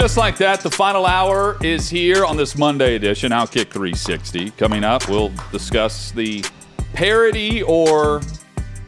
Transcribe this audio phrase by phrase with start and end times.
[0.00, 4.50] Just like that, the final hour is here on this Monday edition, Outkick 360.
[4.52, 6.42] Coming up, we'll discuss the
[6.94, 8.22] parity or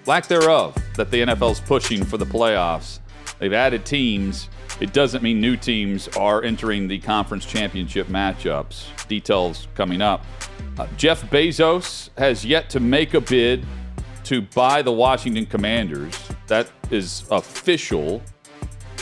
[0.06, 3.00] lack thereof that the NFL is pushing for the playoffs.
[3.38, 4.48] They've added teams.
[4.80, 9.06] It doesn't mean new teams are entering the conference championship matchups.
[9.06, 10.24] Details coming up.
[10.78, 13.66] Uh, Jeff Bezos has yet to make a bid
[14.24, 16.18] to buy the Washington Commanders.
[16.46, 18.22] That is official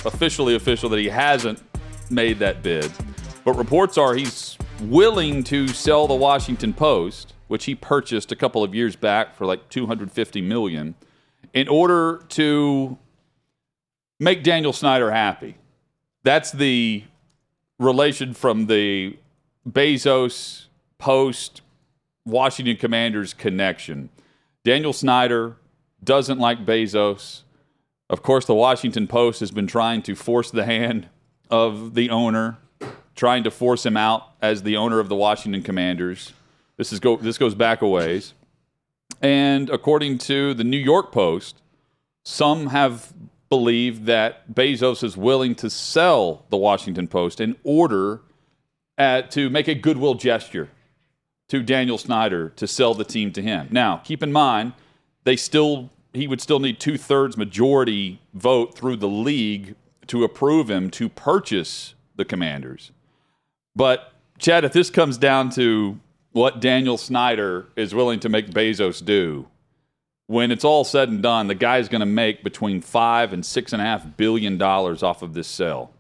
[0.07, 1.61] officially official that he hasn't
[2.11, 2.91] made that bid.
[3.45, 8.63] But reports are he's willing to sell the Washington Post, which he purchased a couple
[8.63, 10.95] of years back for like 250 million,
[11.53, 12.99] in order to
[14.19, 15.57] make Daniel Snyder happy.
[16.23, 17.05] That's the
[17.79, 19.17] relation from the
[19.69, 20.67] Bezos
[20.99, 21.63] Post
[22.27, 24.11] Washington Commanders connection.
[24.65, 25.57] Daniel Snyder
[26.05, 27.43] doesn't like Bezos.
[28.09, 31.09] Of course, the Washington Post has been trying to force the hand
[31.51, 32.59] of the owner,
[33.15, 36.33] trying to force him out as the owner of the Washington Commanders.
[36.77, 38.35] This is go this goes back a ways.
[39.21, 41.61] And according to the New York Post,
[42.25, 43.13] some have
[43.51, 48.23] believed that Bezos is willing to sell the Washington Post in order
[48.97, 50.71] uh, to make a goodwill gesture
[51.49, 53.67] to Daniel Snyder to sell the team to him.
[53.71, 54.73] Now, keep in mind,
[55.25, 59.75] they still he would still need two thirds majority vote through the league
[60.11, 62.91] to approve him to purchase the Commanders.
[63.77, 66.01] But Chad, if this comes down to
[66.33, 69.47] what Daniel Snyder is willing to make Bezos do,
[70.27, 73.73] when it's all said and done, the guy's going to make between five and six
[73.73, 75.93] and a half billion dollars off of this sale.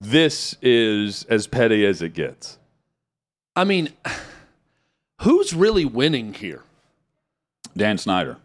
[0.00, 2.58] This is as petty as it gets.
[3.56, 3.90] I mean,
[5.22, 6.62] who's really winning here?
[7.74, 8.36] Dan Snyder.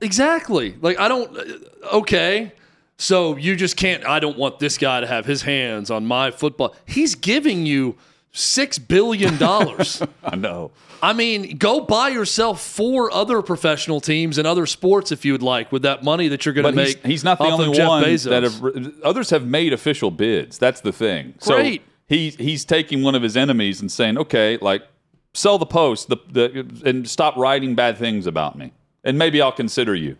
[0.00, 0.76] Exactly.
[0.80, 1.36] Like I don't.
[1.36, 2.52] Uh, okay,
[2.98, 4.06] so you just can't.
[4.06, 6.74] I don't want this guy to have his hands on my football.
[6.86, 7.96] He's giving you
[8.32, 10.02] six billion dollars.
[10.24, 10.70] I know.
[11.02, 15.42] I mean, go buy yourself four other professional teams and other sports if you would
[15.42, 16.98] like with that money that you're going to make.
[16.98, 18.30] he's, he's not the only one Bezos.
[18.30, 19.02] that have.
[19.02, 20.58] Others have made official bids.
[20.58, 21.34] That's the thing.
[21.40, 21.80] Great.
[21.80, 24.86] So he he's taking one of his enemies and saying, okay, like
[25.34, 29.50] sell the post, the, the and stop writing bad things about me, and maybe I'll
[29.52, 30.16] consider you.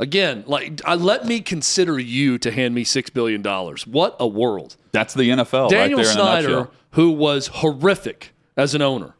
[0.00, 3.86] Again, like I, uh, let me consider you to hand me six billion dollars.
[3.86, 4.76] What a world!
[4.92, 9.14] That's the NFL Daniel right there Snyder, who was horrific as an owner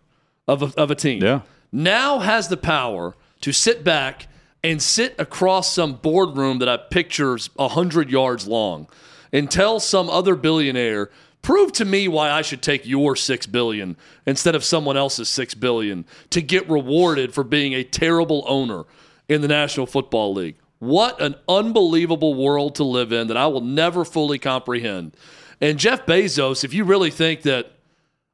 [0.48, 1.42] of a, of a team, Yeah.
[1.70, 4.26] now has the power to sit back
[4.64, 8.88] and sit across some boardroom that I pictures a hundred yards long
[9.32, 11.10] and tell some other billionaire,
[11.42, 15.54] prove to me why I should take your six billion instead of someone else's six
[15.54, 18.84] billion to get rewarded for being a terrible owner
[19.28, 20.56] in the National Football League.
[20.80, 25.16] What an unbelievable world to live in that I will never fully comprehend.
[25.60, 27.72] And Jeff Bezos, if you really think that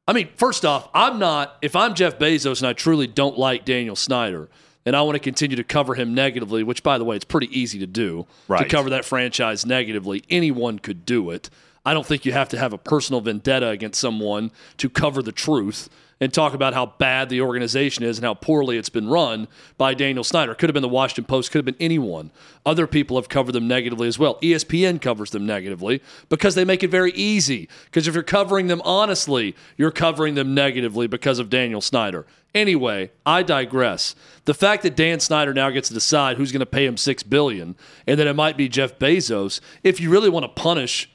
[0.07, 3.65] I mean, first off, I'm not, if I'm Jeff Bezos and I truly don't like
[3.65, 4.47] Daniel Snyder
[4.85, 7.47] and I want to continue to cover him negatively, which, by the way, it's pretty
[7.57, 8.25] easy to do
[8.63, 10.23] to cover that franchise negatively.
[10.29, 11.49] Anyone could do it.
[11.87, 15.31] I don't think you have to have a personal vendetta against someone to cover the
[15.31, 15.87] truth
[16.19, 19.93] and talk about how bad the organization is and how poorly it's been run by
[19.93, 20.53] Daniel Snyder.
[20.53, 22.29] Could have been the Washington Post, could have been anyone.
[22.65, 24.37] Other people have covered them negatively as well.
[24.41, 27.69] ESPN covers them negatively because they make it very easy.
[27.85, 32.25] Because if you're covering them honestly, you're covering them negatively because of Daniel Snyder.
[32.53, 34.13] Anyway, I digress.
[34.43, 37.23] The fact that Dan Snyder now gets to decide who's going to pay him six
[37.23, 39.61] billion, and that it might be Jeff Bezos.
[39.83, 41.09] If you really want to punish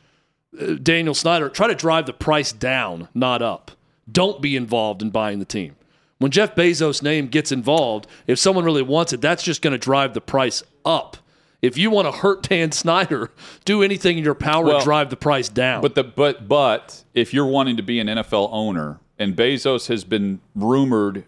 [0.82, 3.70] Daniel Snyder, try to drive the price down, not up.
[4.10, 5.76] Don't be involved in buying the team.
[6.19, 9.78] When Jeff Bezos' name gets involved, if someone really wants it, that's just going to
[9.78, 11.16] drive the price up.
[11.62, 13.31] If you want to hurt Dan Snyder,
[13.64, 15.81] do anything in your power Well, to drive the price down.
[15.81, 20.04] But the but but if you're wanting to be an NFL owner, and Bezos has
[20.04, 21.25] been rumored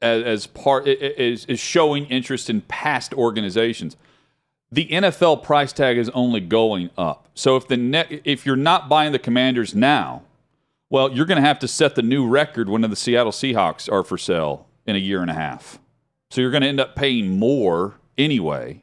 [0.00, 3.96] as, as part is is showing interest in past organizations,
[4.74, 7.28] the NFL price tag is only going up.
[7.34, 10.22] So if the net if you're not buying the Commanders now,
[10.90, 14.02] well, you're going to have to set the new record when the Seattle Seahawks are
[14.02, 15.78] for sale in a year and a half.
[16.30, 18.82] So you're going to end up paying more anyway.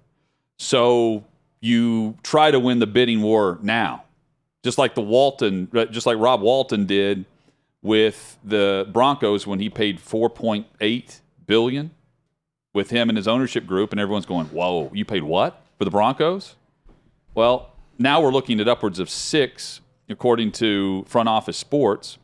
[0.57, 1.25] So
[1.59, 4.05] you try to win the bidding war now,
[4.63, 7.25] just like the Walton, just like Rob Walton did
[7.81, 11.91] with the Broncos when he paid 4.8 billion
[12.73, 15.91] with him and his ownership group, and everyone's going, "Whoa, you paid what for the
[15.91, 16.57] Broncos?"
[17.33, 22.19] Well, now we're looking at upwards of six, according to Front Office Sports.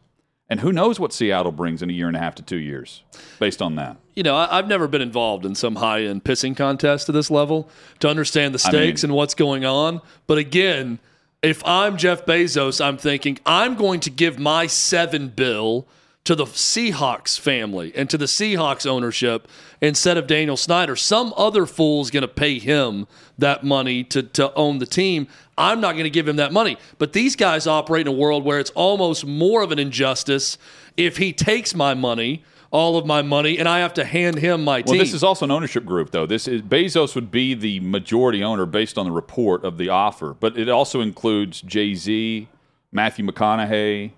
[0.48, 3.04] And who knows what Seattle brings in a year and a half to two years
[3.39, 3.98] based on that.
[4.15, 7.31] You know, I, I've never been involved in some high end pissing contest to this
[7.31, 7.68] level
[8.00, 10.01] to understand the I stakes mean- and what's going on.
[10.27, 11.00] But again,
[11.42, 15.88] if I'm Jeff Bezos, I'm thinking I'm going to give my seven bill
[16.28, 19.48] to the Seahawks family and to the Seahawks ownership
[19.80, 20.98] instead of Daniel Snyder.
[20.98, 23.08] Some other fool's going to pay him
[23.38, 25.30] that money to, to own the team.
[25.58, 26.76] I'm not going to give him that money.
[26.98, 30.58] But these guys operate in a world where it's almost more of an injustice
[30.98, 34.66] if he takes my money, all of my money, and I have to hand him
[34.66, 34.88] my team.
[34.88, 35.00] Well, team.
[35.00, 36.26] this is also an ownership group, though.
[36.26, 40.36] This is Bezos would be the majority owner based on the report of the offer,
[40.38, 42.50] but it also includes Jay Z,
[42.92, 44.12] Matthew McConaughey,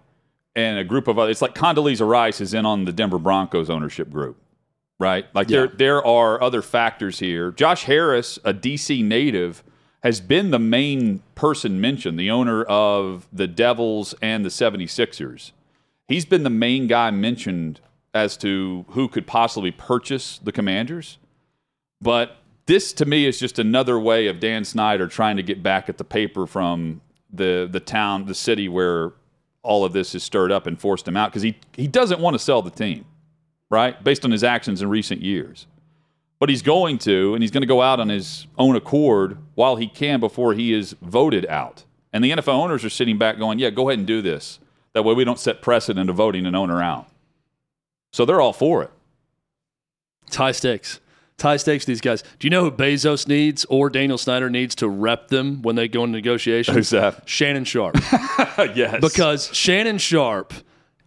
[0.60, 1.32] and a group of other.
[1.32, 4.38] It's like Condoleezza Rice is in on the Denver Broncos ownership group,
[5.00, 5.26] right?
[5.34, 7.52] Like there, there are other factors here.
[7.52, 9.64] Josh Harris, a DC native,
[10.04, 15.52] has been the main person mentioned, the owner of the Devils and the 76ers.
[16.08, 17.80] He's been the main guy mentioned
[18.14, 21.18] as to who could possibly purchase the Commanders.
[22.02, 25.90] But this to me is just another way of Dan Snyder trying to get back
[25.90, 27.02] at the paper from
[27.32, 29.14] the the town, the city where
[29.70, 32.34] all of this is stirred up and forced him out because he he doesn't want
[32.34, 33.06] to sell the team,
[33.70, 34.04] right?
[34.04, 35.68] Based on his actions in recent years.
[36.40, 39.76] But he's going to, and he's going to go out on his own accord while
[39.76, 41.84] he can before he is voted out.
[42.12, 44.60] And the NFL owners are sitting back going, yeah, go ahead and do this.
[44.94, 47.08] That way we don't set precedent of voting an owner out.
[48.12, 48.92] So they're all for it.
[50.26, 51.00] It's high stakes.
[51.42, 52.24] High stakes, these guys.
[52.40, 55.88] Do you know who Bezos needs or Daniel Snyder needs to rep them when they
[55.88, 56.76] go into negotiations?
[56.76, 57.28] Who's that?
[57.28, 57.98] Shannon Sharpe.
[58.76, 59.02] yes.
[59.02, 60.54] because Shannon Sharpe,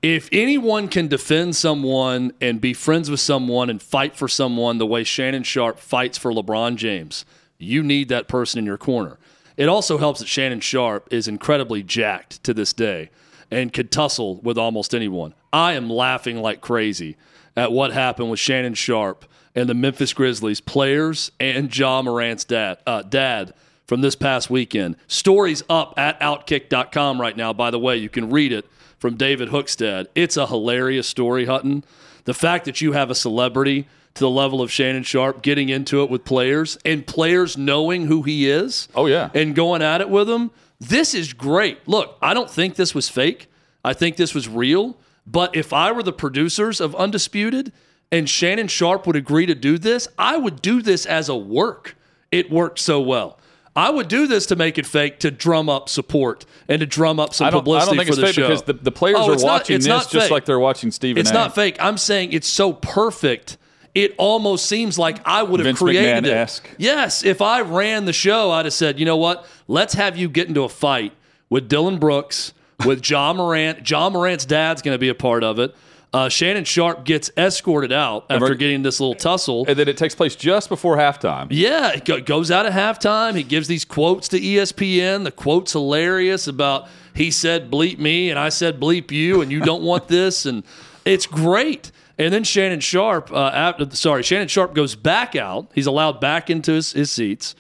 [0.03, 4.87] if anyone can defend someone and be friends with someone and fight for someone the
[4.87, 7.25] way Shannon Sharpe fights for LeBron James,
[7.59, 9.19] you need that person in your corner.
[9.57, 13.11] It also helps that Shannon Sharpe is incredibly jacked to this day
[13.51, 15.35] and could tussle with almost anyone.
[15.53, 17.17] I am laughing like crazy
[17.57, 22.79] at what happened with Shannon Sharpe and the Memphis Grizzlies players and Ja Morant's dad,
[22.87, 23.53] uh, dad
[23.87, 24.97] from this past weekend.
[25.07, 27.97] Stories up at outkick.com right now, by the way.
[27.97, 28.65] You can read it
[28.99, 30.07] from David Hookstead.
[30.15, 31.85] It's a hilarious story, Hutton.
[32.25, 36.03] The fact that you have a celebrity to the level of Shannon Sharpe getting into
[36.03, 39.31] it with players and players knowing who he is Oh, yeah.
[39.35, 40.51] and going at it with him.
[40.79, 41.79] This is great.
[41.89, 43.49] Look, I don't think this was fake.
[43.85, 44.97] I think this was real.
[45.27, 47.73] But if I were the producers of Undisputed
[48.13, 51.97] and Shannon Sharpe would agree to do this, I would do this as a work.
[52.31, 53.39] It worked so well.
[53.75, 57.19] I would do this to make it fake to drum up support and to drum
[57.19, 58.43] up some I don't, I publicity don't think for it's the fake show.
[58.49, 60.61] because the, the players Oh, are it's not- watching it's this not just like they're
[60.61, 61.35] watching Stephen It's A.
[61.35, 61.77] not fake.
[61.81, 63.57] I'm saying it's so perfect.
[63.95, 66.31] It almost seems like I would have Vince created it.
[66.33, 66.69] McMahon-esque.
[66.79, 69.47] Yes, if I ran the show, I'd have said, you know what?
[69.69, 71.13] Let's have you get into a fight
[71.51, 72.53] with Dillon Brooks,
[72.87, 73.89] with Ja Morant.
[73.91, 75.75] Ja Morant's dad's going to be a part of it.
[76.15, 79.65] Uh, Shannon Sharpe gets escorted out after we're- getting this little tussle.
[79.67, 81.47] And then it takes place just before halftime.
[81.51, 83.35] Yeah, it go- goes out at halftime.
[83.35, 85.25] He gives these quotes to ESPN.
[85.25, 89.61] The quote's hilarious about he said bleep me and I said bleep you and you
[89.61, 90.65] don't want this and
[91.07, 91.91] it's great.
[92.19, 95.71] And then Shannon Sharpe, uh, after, sorry, Shannon Sharpe goes back out.
[95.75, 97.55] He's allowed back into his, his seats.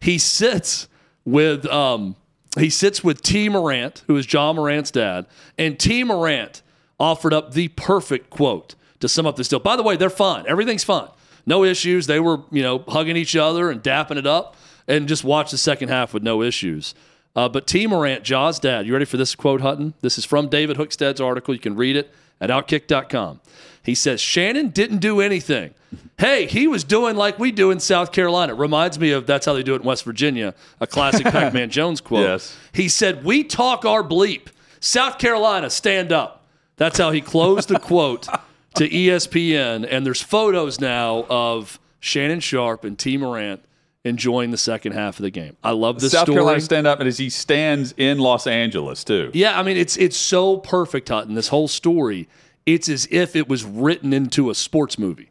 [0.00, 0.88] He sits
[1.24, 2.16] with um,
[2.58, 3.48] he sits with T.
[3.48, 6.02] Morant, who is Ja Morant's dad, and T.
[6.02, 6.62] Morant
[7.02, 9.58] offered up the perfect quote to sum up this deal.
[9.58, 10.44] By the way, they're fine.
[10.46, 11.08] Everything's fine.
[11.44, 12.06] No issues.
[12.06, 14.54] They were, you know, hugging each other and dapping it up
[14.86, 16.94] and just watch the second half with no issues.
[17.34, 17.88] Uh, but T.
[17.88, 19.94] Morant, Ja's dad, you ready for this quote, Hutton?
[20.00, 21.52] This is from David Hookstead's article.
[21.52, 23.40] You can read it at outkick.com.
[23.82, 25.74] He says, Shannon didn't do anything.
[26.18, 28.54] Hey, he was doing like we do in South Carolina.
[28.54, 31.68] Reminds me of that's how they do it in West Virginia, a classic Pac Man
[31.68, 32.20] Jones quote.
[32.20, 32.56] Yes.
[32.72, 34.48] He said, We talk our bleep.
[34.78, 36.41] South Carolina, stand up.
[36.82, 38.26] That's how he closed the quote
[38.74, 39.86] to ESPN.
[39.88, 43.16] And there's photos now of Shannon Sharpe and T.
[43.16, 43.64] Morant
[44.04, 45.56] enjoying the second half of the game.
[45.62, 46.38] I love this South story.
[46.38, 49.30] Carolina stand up, and as he stands in Los Angeles too.
[49.32, 51.36] Yeah, I mean it's it's so perfect, Hutton.
[51.36, 52.28] This whole story,
[52.66, 55.30] it's as if it was written into a sports movie.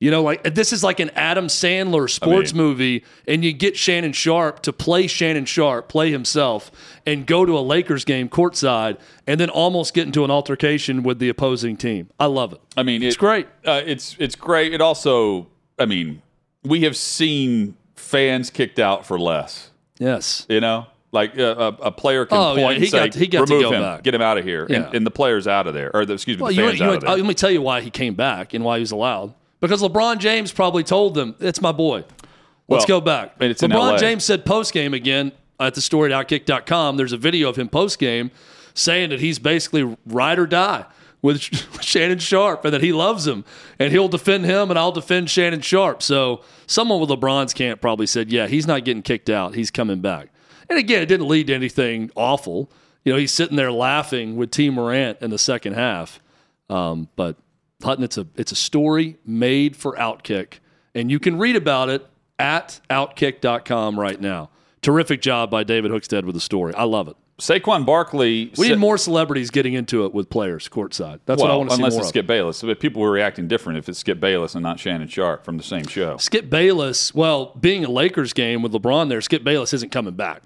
[0.00, 3.76] You know, like this is like an Adam Sandler sports mean- movie, and you get
[3.76, 6.72] Shannon Sharpe to play Shannon Sharpe, play himself,
[7.04, 11.18] and go to a Lakers game courtside, and then almost get into an altercation with
[11.18, 12.08] the opposing team.
[12.18, 12.60] I love it.
[12.78, 13.46] I mean, It's it- great.
[13.66, 14.72] Uh, it's it's great.
[14.72, 16.22] It also, I mean,
[16.64, 19.70] we have seen fans kicked out for less.
[19.98, 20.46] Yes.
[20.48, 21.42] You know, like uh,
[21.82, 23.76] a, a player can Oh, yeah, he and say, got- he got to remove go
[23.76, 24.02] him, back.
[24.02, 24.76] get him out of here, Yeah.
[24.86, 26.80] and, and the player's out of there, or the, excuse me, Well, the you, fans
[26.80, 27.16] you, out of there.
[27.16, 29.34] let me tell you why he came back and why he was allowed.
[29.60, 32.04] Because LeBron James probably told them, "It's my boy.
[32.68, 33.98] Let's Well, go back." and it's LeBron.
[33.98, 36.96] James said post game again at the story at outkick.com.
[36.96, 38.30] There's a video of him post game
[38.74, 40.84] saying that he's basically ride or die
[41.22, 41.40] with
[41.82, 43.44] Shannon Sharpe and that he loves him
[43.78, 46.02] and he'll defend him and I'll defend Shannon Sharpe.
[46.02, 49.54] So someone with LeBron's camp probably said, "Yeah, he's not getting kicked out.
[49.54, 50.28] He's coming back."
[50.68, 52.70] And again, it didn't lead to anything awful.
[53.04, 54.70] You know, he's sitting there laughing with T.
[54.70, 56.20] Morant in the second half.
[56.68, 57.36] Um, but
[57.82, 60.54] Hutton, it's a it's a story made for Outkick,
[60.94, 62.06] and you can read about it
[62.38, 64.50] at outkick.com right now.
[64.82, 66.74] Terrific job by David Hookstead with the story.
[66.74, 67.16] I love it.
[67.40, 68.52] Saquon Barkley.
[68.56, 71.20] We need more celebrities getting into it with players courtside.
[71.26, 72.08] That's what I want to see unless it's of.
[72.08, 72.62] Skip Bayless.
[72.62, 75.62] But people were reacting different if it's Skip Bayless and not Shannon Sharpe from the
[75.62, 76.16] same show.
[76.18, 80.42] Skip Bayless, well, being a Lakers game with LeBron there, Skip Bayless isn't coming back.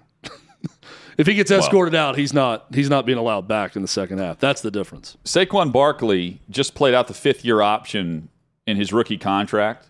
[1.17, 4.19] If he gets escorted out, he's not he's not being allowed back in the second
[4.19, 4.39] half.
[4.39, 5.17] That's the difference.
[5.23, 8.29] Saquon Barkley just played out the fifth year option
[8.67, 9.87] in his rookie contract.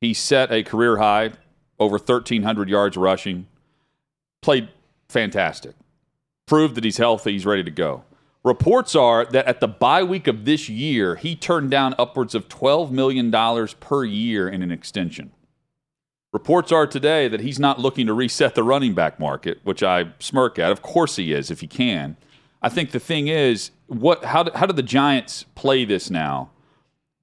[0.00, 1.32] He set a career high,
[1.78, 3.46] over 1,300 yards rushing.
[4.40, 4.68] Played
[5.08, 5.74] fantastic.
[6.46, 8.04] Proved that he's healthy, he's ready to go.
[8.42, 12.48] Reports are that at the bye week of this year, he turned down upwards of
[12.48, 13.30] $12 million
[13.80, 15.30] per year in an extension.
[16.32, 20.12] Reports are today that he's not looking to reset the running back market, which I
[20.20, 20.70] smirk at.
[20.70, 22.16] Of course he is, if he can.
[22.62, 24.24] I think the thing is, what?
[24.24, 26.50] How how do the Giants play this now?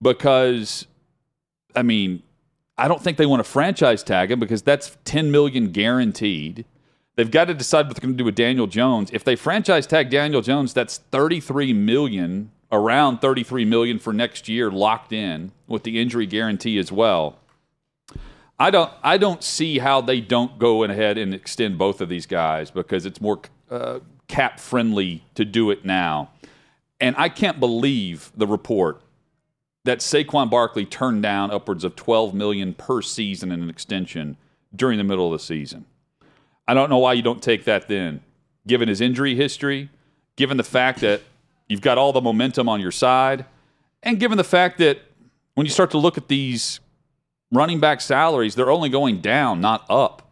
[0.02, 0.88] Because,
[1.76, 2.22] I mean,
[2.78, 6.66] I don't think they want to franchise tag him because that's ten million guaranteed.
[7.16, 9.10] They've got to decide what they're going to do with Daniel Jones.
[9.14, 14.70] If they franchise tag Daniel Jones, that's thirty-three million, around thirty-three million for next year,
[14.70, 17.40] locked in with the injury guarantee as well.
[18.60, 22.26] I don't I don't see how they don't go ahead and extend both of these
[22.26, 26.32] guys because it's more uh, cap friendly to do it now.
[27.00, 29.02] And I can't believe the report
[29.84, 34.36] that Saquon Barkley turned down upwards of 12 million per season in an extension
[34.76, 35.86] during the middle of the season.
[36.68, 38.22] I don't know why you don't take that then,
[38.66, 39.90] given his injury history,
[40.36, 41.22] given the fact that
[41.70, 43.46] you've got all the momentum on your side,
[44.04, 45.00] and given the fact that
[45.54, 46.82] when you start to look at these
[47.52, 50.24] running back salaries, they're only going down, not up.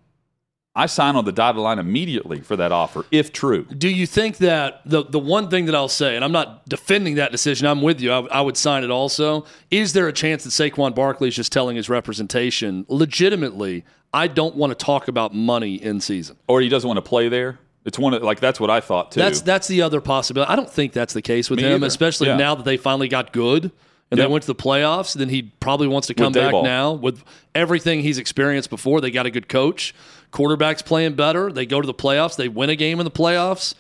[0.78, 3.64] I sign on the dotted line immediately for that offer, if true.
[3.64, 7.16] Do you think that the the one thing that I'll say, and I'm not defending
[7.16, 8.12] that decision, I'm with you.
[8.12, 9.46] I, I would sign it also.
[9.72, 13.86] Is there a chance that Saquon Barkley is just telling his representation legitimately?
[14.14, 16.36] I don't want to talk about money in season.
[16.48, 17.60] Or he doesn't want to play there.
[17.86, 19.22] It's one of like that's what I thought too.
[19.22, 20.52] That's that's the other possibility.
[20.52, 21.86] I don't think that's the case with Me him, either.
[21.88, 22.36] especially Yeah.
[22.36, 23.72] now that they finally got good
[24.12, 24.28] and Yep.
[24.28, 25.14] they went to the playoffs.
[25.16, 26.64] Then he probably wants to come back Daboll.
[26.64, 29.02] now with everything he's experienced before.
[29.02, 29.94] They got a good coach,
[30.32, 31.52] quarterbacks playing better.
[31.52, 32.36] They go to the playoffs.
[32.36, 33.74] They win a game in the playoffs.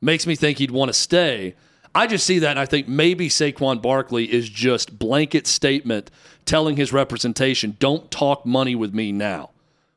[0.00, 1.54] Makes me think he'd want to stay.
[1.94, 6.10] I just see that, and I think maybe Saquon Barkley is just blanket statement
[6.46, 9.50] telling his representation, "Don't talk money with me now.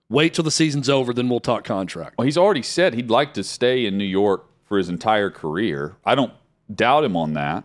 [0.09, 3.33] Wait till the season's over, then we'll talk contract." well, he's already said he'd like
[3.35, 5.95] to stay in New York for his entire career.
[6.05, 6.33] I don't
[6.73, 7.63] doubt him on that.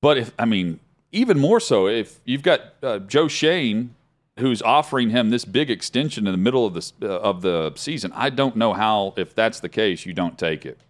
[0.00, 0.80] But if I mean,
[1.12, 3.94] even more so, if you've got uh, Joe Schoen
[4.38, 8.12] who's offering him this big extension in the middle of the uh, of the season,
[8.14, 10.80] I don't know how if that's the case you don't take it.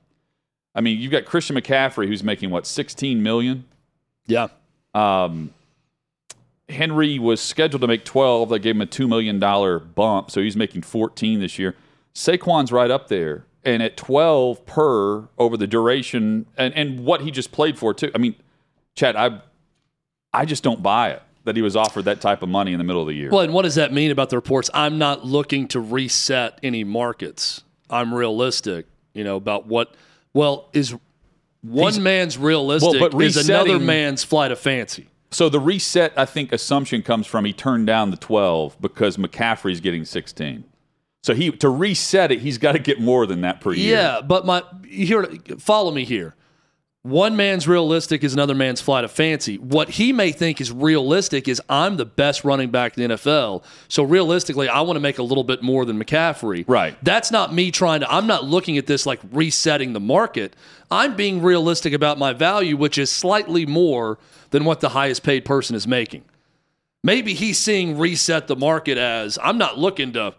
[0.75, 3.65] I mean, you've got Christian McCaffrey who's making what 16 million.
[4.27, 4.49] Yeah.
[4.95, 5.53] Um,
[6.69, 8.49] Henry was scheduled to make 12.
[8.49, 9.39] They gave him a $2 million
[9.95, 11.77] bump, so he's making 14 this year.
[12.15, 13.45] Saquon's right up there.
[13.65, 18.11] And at 12 per over the duration and, and what he just played for, too.
[18.13, 18.35] I mean,
[18.97, 19.41] Chad, I,
[20.33, 22.85] I just don't buy it that he was offered that type of money in the
[22.85, 23.29] middle of the year.
[23.31, 24.71] Well, and what does that mean about the reports?
[24.73, 27.65] I'm not looking to reset any markets.
[27.91, 29.95] I'm realistic, you know, about what.
[30.33, 30.95] Well, is
[31.63, 35.09] one He's- man's realistic Well, but is another man's flight of fancy.
[35.31, 39.81] so the reset, I think, assumption comes from he turned down the 12 because McCaffrey's
[39.81, 40.65] getting 16.
[41.25, 43.97] So he to reset it, he's got to get more than that per year.
[43.97, 45.25] Yeah, but my here,
[45.59, 46.35] follow me here.
[47.05, 49.59] One man's realistic is another man's flight of fancy.
[49.59, 53.65] What he may think is realistic is I'm the best running back in the NFL.
[53.89, 56.65] So realistically, I want to make a little bit more than McCaffrey.
[56.69, 56.97] Right.
[57.03, 60.55] That's not me trying to, I'm not looking at this like resetting the market.
[60.93, 65.45] I'm being realistic about my value, which is slightly more than what the highest paid
[65.45, 66.23] person is making.
[67.03, 70.37] Maybe he's seeing reset the market as I'm not looking to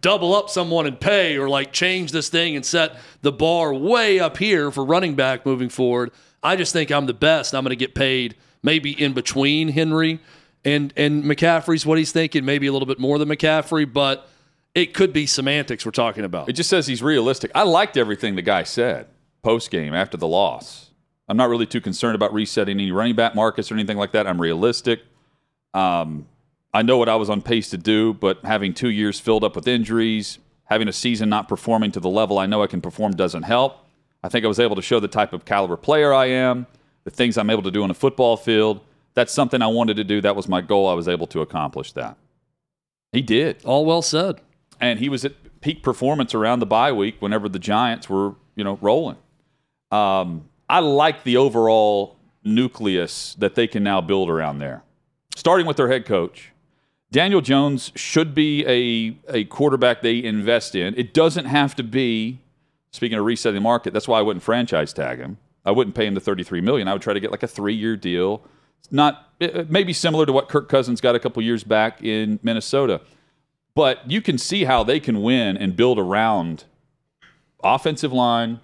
[0.00, 4.18] double up someone and pay or like change this thing and set the bar way
[4.18, 6.10] up here for running back moving forward.
[6.42, 7.54] I just think I'm the best.
[7.54, 10.20] I'm going to get paid maybe in between Henry
[10.64, 14.28] and and McCaffrey's what he's thinking, maybe a little bit more than McCaffrey, but
[14.74, 16.48] it could be semantics we're talking about.
[16.48, 17.50] It just says he's realistic.
[17.54, 19.08] I liked everything the guy said
[19.42, 20.90] post game after the loss.
[21.28, 24.26] I'm not really too concerned about resetting any running back markets or anything like that.
[24.26, 25.02] I'm realistic.
[25.74, 26.26] Um,
[26.74, 29.56] I know what I was on pace to do, but having two years filled up
[29.56, 33.12] with injuries, having a season not performing to the level I know I can perform
[33.12, 33.86] doesn't help.
[34.22, 36.66] I think I was able to show the type of caliber player I am,
[37.04, 38.80] the things I'm able to do on a football field.
[39.14, 40.20] That's something I wanted to do.
[40.20, 40.88] That was my goal.
[40.88, 42.16] I was able to accomplish that.
[43.12, 43.62] He did.
[43.64, 44.40] All well said.
[44.80, 48.64] And he was at peak performance around the bye week whenever the Giants were, you
[48.64, 49.18] know, rolling.
[49.90, 54.82] Um, I like the overall nucleus that they can now build around there,
[55.36, 56.51] starting with their head coach.
[57.12, 60.94] Daniel Jones should be a, a quarterback they invest in.
[60.96, 62.40] It doesn't have to be,
[62.90, 65.36] speaking of resetting the market, that's why I wouldn't franchise tag him.
[65.62, 66.88] I wouldn't pay him the 33 million.
[66.88, 68.42] I would try to get like a three year deal.
[68.78, 69.28] It's not
[69.68, 73.02] maybe similar to what Kirk Cousins got a couple years back in Minnesota.
[73.74, 76.64] But you can see how they can win and build around
[77.62, 78.60] offensive line,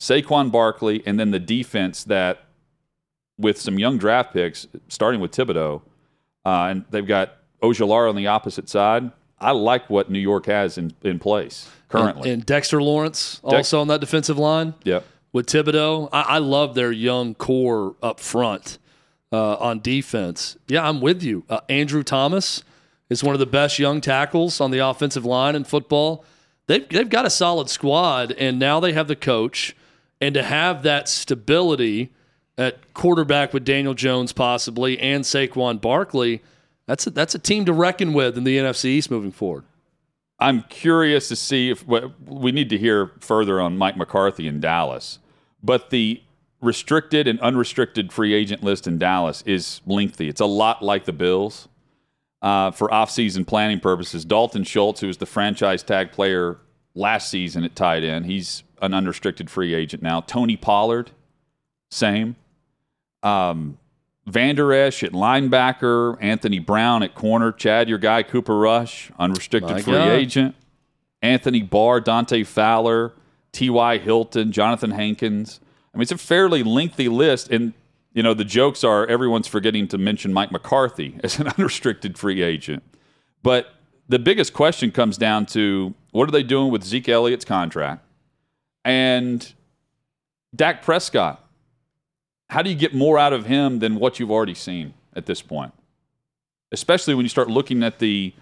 [0.00, 2.42] Saquon Barkley, and then the defense that,
[3.38, 5.82] with some young draft picks, starting with Thibodeaux,
[6.44, 9.10] uh, and they've got Ojulari on the opposite side.
[9.40, 12.30] I like what New York has in, in place currently.
[12.30, 14.74] And, and Dexter Lawrence also on that defensive line.
[14.84, 15.04] Yep.
[15.32, 18.78] With Thibodeaux, I, I love their young core up front
[19.32, 20.56] uh, on defense.
[20.68, 21.44] Yeah, I'm with you.
[21.48, 22.62] Uh, Andrew Thomas
[23.10, 26.24] is one of the best young tackles on the offensive line in football.
[26.66, 29.76] They've, they've got a solid squad, and now they have the coach.
[30.20, 32.12] And to have that stability
[32.56, 36.40] at quarterback with Daniel Jones possibly and Saquon Barkley,
[36.86, 39.64] that's a, that's a team to reckon with in the NFC East moving forward.
[40.38, 45.18] I'm curious to see if we need to hear further on Mike McCarthy in Dallas,
[45.62, 46.20] but the
[46.60, 50.28] restricted and unrestricted free agent list in Dallas is lengthy.
[50.28, 51.68] It's a lot like the Bills.
[52.42, 56.58] Uh, for offseason planning purposes, Dalton Schultz, who was the franchise tag player
[56.94, 60.20] last season at tight end, he's an unrestricted free agent now.
[60.20, 61.10] Tony Pollard,
[61.90, 62.36] same.
[63.22, 63.78] Um,
[64.26, 69.82] Vander Esch at linebacker, Anthony Brown at corner, Chad, your guy, Cooper Rush, unrestricted My
[69.82, 70.08] free God.
[70.08, 70.54] agent,
[71.20, 73.12] Anthony Barr, Dante Fowler,
[73.52, 73.98] T.Y.
[73.98, 75.60] Hilton, Jonathan Hankins.
[75.92, 77.50] I mean, it's a fairly lengthy list.
[77.50, 77.74] And,
[78.12, 82.42] you know, the jokes are everyone's forgetting to mention Mike McCarthy as an unrestricted free
[82.42, 82.82] agent.
[83.42, 83.74] But
[84.08, 88.04] the biggest question comes down to what are they doing with Zeke Elliott's contract?
[88.84, 89.52] And
[90.54, 91.43] Dak Prescott
[92.50, 95.42] how do you get more out of him than what you've already seen at this
[95.42, 95.72] point?
[96.72, 98.34] Especially when you start looking at the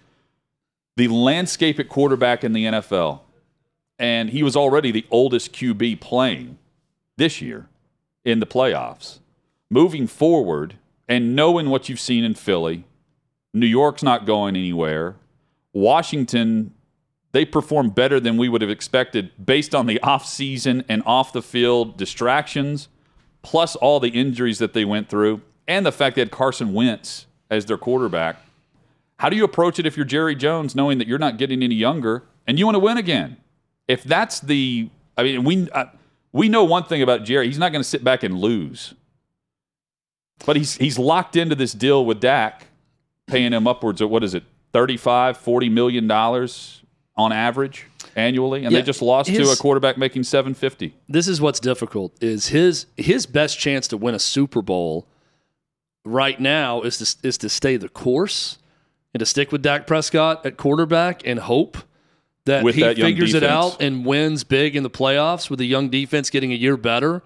[0.97, 3.21] the landscape at quarterback in the NFL.
[3.99, 6.59] And he was already the oldest QB playing
[7.17, 7.69] this year
[8.25, 9.21] in the playoffs.
[9.71, 10.75] Moving forward
[11.09, 12.85] and knowing what you've seen in Philly,
[13.55, 15.17] New York's not going anywhere.
[15.73, 16.75] Washington,
[17.33, 21.43] they perform better than we would have expected based on the offseason and off the
[21.43, 22.89] field distractions
[23.43, 27.67] plus all the injuries that they went through, and the fact had Carson Wentz as
[27.67, 28.37] their quarterback.
[29.19, 31.75] How do you approach it if you're Jerry Jones, knowing that you're not getting any
[31.75, 33.37] younger and you want to win again?
[33.87, 35.69] If that's the, I mean, we
[36.33, 38.95] we know one thing about Jerry: he's not going to sit back and lose.
[40.45, 42.67] But he's he's locked into this deal with Dak,
[43.27, 46.82] paying him upwards of what is it, 35, 40 million dollars
[47.17, 50.95] on average annually, and Yeah, they just lost to a quarterback making 750.
[51.09, 55.07] this is what's difficult is his his best chance to win a Super Bowl
[56.05, 58.59] right now is to is to stay the course
[59.15, 61.79] and to stick with Dak Prescott at quarterback and hope
[62.45, 65.67] that With he that figures it out and wins big in the playoffs with the
[65.67, 67.23] young defense getting a year better.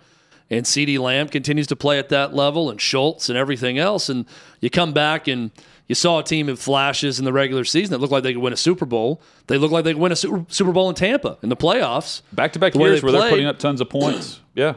[0.50, 4.08] And CeeDee Lamb continues to play at that level and Schultz and everything else.
[4.10, 4.26] And
[4.60, 5.50] you come back and
[5.88, 8.42] you saw a team in flashes in the regular season that looked like they could
[8.42, 9.20] win a Super Bowl.
[9.46, 12.22] They look like they could win a Super, Super Bowl in Tampa in the playoffs.
[12.32, 14.40] Back to back years they where they're putting up tons of points.
[14.56, 14.76] Yeah.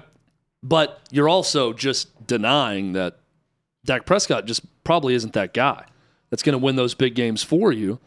[0.62, 3.20] But you're also just denying that
[3.86, 5.86] Dak Prescott just probably isn't that guy
[6.30, 8.00] that's going to win those big games for you.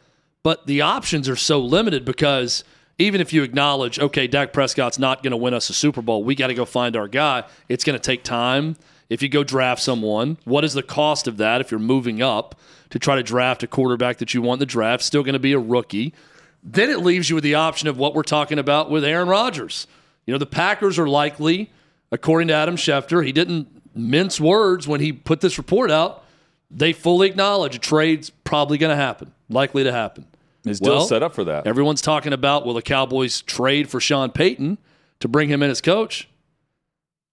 [0.43, 2.63] But the options are so limited because
[2.99, 6.25] even if you acknowledge, okay, Dak Prescott's not going to win us a Super Bowl,
[6.25, 7.45] we got to go find our guy.
[7.71, 8.77] It's going to take time.
[9.09, 12.59] If you go draft someone, what is the cost of that if you're moving up
[12.93, 15.03] to try to draft a quarterback that you want in the draft?
[15.03, 16.15] Still going to be a rookie.
[16.63, 19.87] Then it leaves you with the option of what we're talking about with Aaron Rodgers.
[20.27, 21.73] You know, the Packers are likely,
[22.13, 26.25] according to Adam Schefter, he didn't mince words when he put this report out.
[26.71, 30.27] They fully acknowledge a trade's probably going to happen, likely to happen.
[30.65, 31.67] Is Well, set up for that.
[31.67, 34.79] Everyone's talking about will the Cowboys trade for Sean Payton
[35.21, 36.29] to bring him in as coach?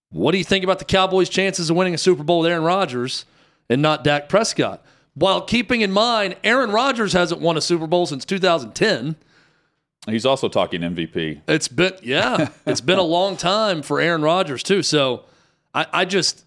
[0.10, 2.64] What do you think about the Cowboys' chances of winning a Super Bowl with Aaron
[2.64, 3.26] Rodgers
[3.70, 4.84] and not Dak Prescott?
[5.20, 9.18] While keeping in mind, Aaron Rodgers hasn't won a Super Bowl since 2010.
[10.08, 11.42] He's also talking MVP.
[11.48, 14.82] It's been yeah, it's been a long time for Aaron Rodgers too.
[14.82, 15.26] So
[15.74, 16.46] I, I just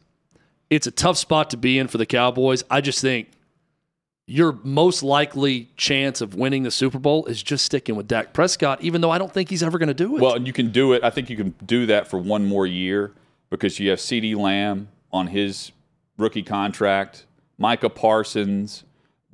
[0.70, 2.64] it's a tough spot to be in for the Cowboys.
[2.70, 3.28] I just think
[4.26, 8.80] your most likely chance of winning the Super Bowl is just sticking with Dak Prescott,
[8.80, 10.22] even though I don't think he's ever going to do it.
[10.22, 11.04] Well, and you can do it.
[11.04, 13.12] I think you can do that for one more year
[13.50, 15.72] because you have CeeDee Lamb on his
[16.16, 17.26] rookie contract,
[17.62, 18.83] Micah Parsons,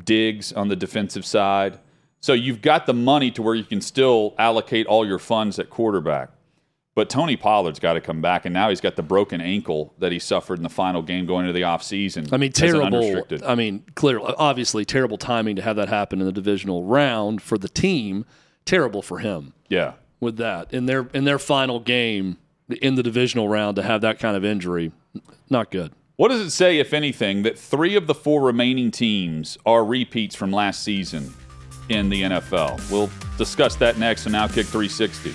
[0.05, 1.79] Diggs on the defensive side.
[2.21, 5.71] So you've got the money to where you can still allocate all your funds at
[5.71, 6.31] quarterback.
[6.95, 10.13] But Tony Pollard's got to come back, and now he's got the broken ankle that
[10.13, 12.31] he suffered in the final game going into the offseason.
[12.33, 13.25] I mean, terrible.
[13.47, 17.57] I mean, clearly, obviously, terrible timing to have that happen in the divisional round for
[17.57, 18.25] the team.
[18.67, 19.93] Terrible for him Yeah.
[20.21, 22.37] with that in their in their final game
[22.69, 24.93] in the divisional round to have that kind of injury.
[25.49, 25.93] Not good.
[26.19, 30.35] What does it say, if anything, that three of the four remaining teams are repeats
[30.35, 31.33] from last season
[31.91, 32.91] in the NFL?
[32.91, 35.33] We'll discuss that next on Outkick 360.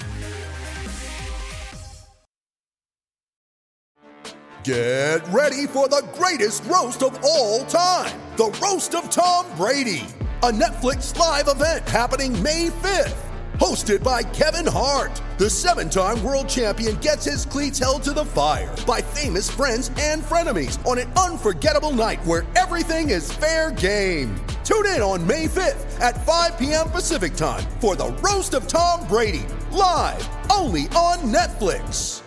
[4.66, 10.06] Get ready for the greatest roast of all time the Roast of Tom Brady,
[10.42, 13.33] a Netflix live event happening May 5th.
[13.64, 18.26] Hosted by Kevin Hart, the seven time world champion gets his cleats held to the
[18.26, 24.36] fire by famous friends and frenemies on an unforgettable night where everything is fair game.
[24.66, 26.90] Tune in on May 5th at 5 p.m.
[26.90, 32.22] Pacific time for the Roast of Tom Brady, live only on Netflix.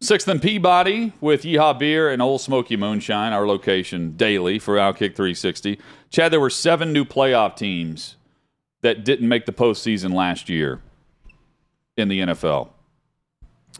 [0.00, 5.16] Sixth and Peabody with Yeehaw Beer and Ole Smoky Moonshine, our location daily for Outkick
[5.16, 5.80] 360.
[6.10, 8.16] Chad, there were seven new playoff teams
[8.82, 10.80] that didn't make the postseason last year
[11.96, 12.70] in the NFL.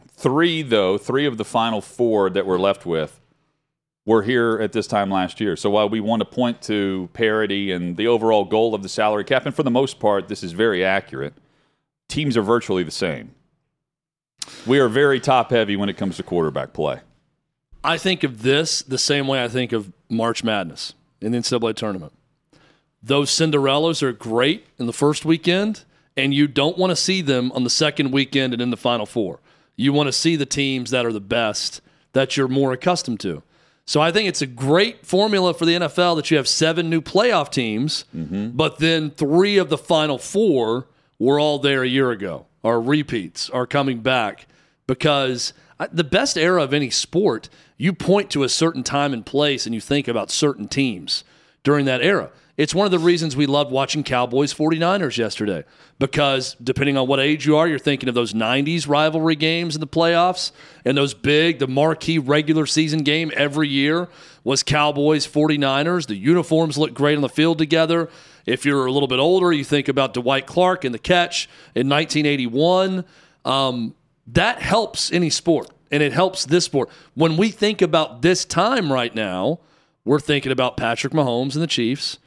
[0.08, 3.20] Three, though, three of the final four that we're left with
[4.04, 5.56] were here at this time last year.
[5.56, 9.24] So while we want to point to parity and the overall goal of the salary
[9.24, 11.34] cap, and for the most part, this is very accurate,
[12.08, 13.34] teams are virtually the same.
[14.66, 17.00] We are very top heavy when it comes to quarterback play.
[17.82, 21.74] I think of this the same way I think of March Madness in the NCAA
[21.76, 22.12] tournament.
[23.02, 25.84] Those Cinderellas are great in the first weekend,
[26.16, 29.06] and you don't want to see them on the second weekend and in the Final
[29.06, 29.40] Four.
[29.76, 31.80] You want to see the teams that are the best
[32.12, 33.42] that you're more accustomed to.
[33.86, 37.00] So I think it's a great formula for the NFL that you have seven new
[37.00, 38.50] playoff teams, mm-hmm.
[38.50, 40.86] but then three of the Final Four
[41.18, 44.46] were all there a year ago, are repeats, are coming back
[44.86, 49.24] because uh, the best era of any sport, you point to a certain time and
[49.24, 51.24] place and you think about certain teams
[51.62, 52.30] during that era.
[52.60, 55.64] It's one of the reasons we loved watching Cowboys 49ers yesterday
[55.98, 59.80] because depending on what age you are, you're thinking of those 90s rivalry games in
[59.80, 60.52] the playoffs
[60.84, 64.10] and those big, the marquee regular season game every year
[64.44, 66.06] was Cowboys 49ers.
[66.06, 68.10] The uniforms look great on the field together.
[68.44, 71.88] If you're a little bit older, you think about Dwight Clark and the catch in
[71.88, 73.06] 1981.
[73.46, 73.94] Um,
[74.26, 76.90] that helps any sport and it helps this sport.
[77.14, 79.60] When we think about this time right now,
[80.04, 82.18] we're thinking about Patrick Mahomes and the Chiefs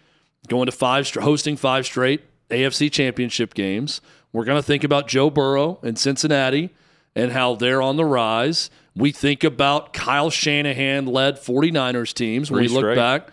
[0.47, 4.01] going to five, hosting five straight AFC championship games.
[4.31, 6.71] We're going to think about Joe Burrow and Cincinnati
[7.15, 8.69] and how they're on the rise.
[8.95, 12.95] We think about Kyle Shanahan led 49ers teams when we look straight.
[12.95, 13.29] back.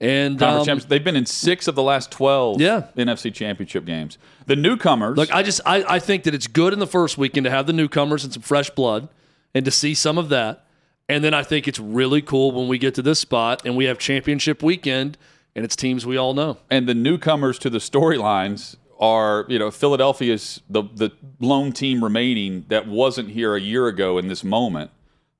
[0.00, 0.80] And um.
[0.88, 2.84] They've been in six of the last 12 Yeah.
[2.96, 4.18] NFC championship games.
[4.46, 7.44] The newcomers, Look, I just I, I think that it's good in the first weekend
[7.44, 9.08] to have the newcomers and some fresh blood
[9.54, 10.64] and to see some of that.
[11.08, 13.84] And then I think it's really cool when we get to this spot and we
[13.84, 15.16] have championship weekend
[15.54, 16.58] and it's teams we all know.
[16.70, 21.10] and the newcomers to the storylines are, you know, Philadelphia's the, the
[21.40, 24.90] lone team remaining that wasn't here a year ago in this moment.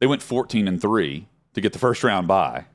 [0.00, 2.66] They went 14 and 3 to get the first round bye.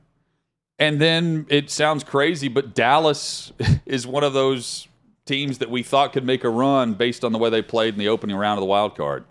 [0.78, 3.52] And then it sounds crazy, but Dallas
[3.86, 4.88] is one of those
[5.26, 7.98] teams that we thought could make a run based on the way they played in
[7.98, 9.24] the opening round of the wild card.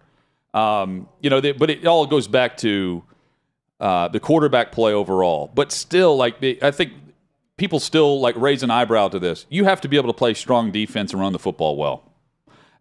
[0.54, 3.04] Um, you know, they, but it all goes back to
[3.80, 5.52] uh, the quarterback play overall.
[5.54, 6.94] But still, like I think
[7.58, 9.46] people still like raise an eyebrow to this.
[9.50, 12.04] You have to be able to play strong defense and run the football well,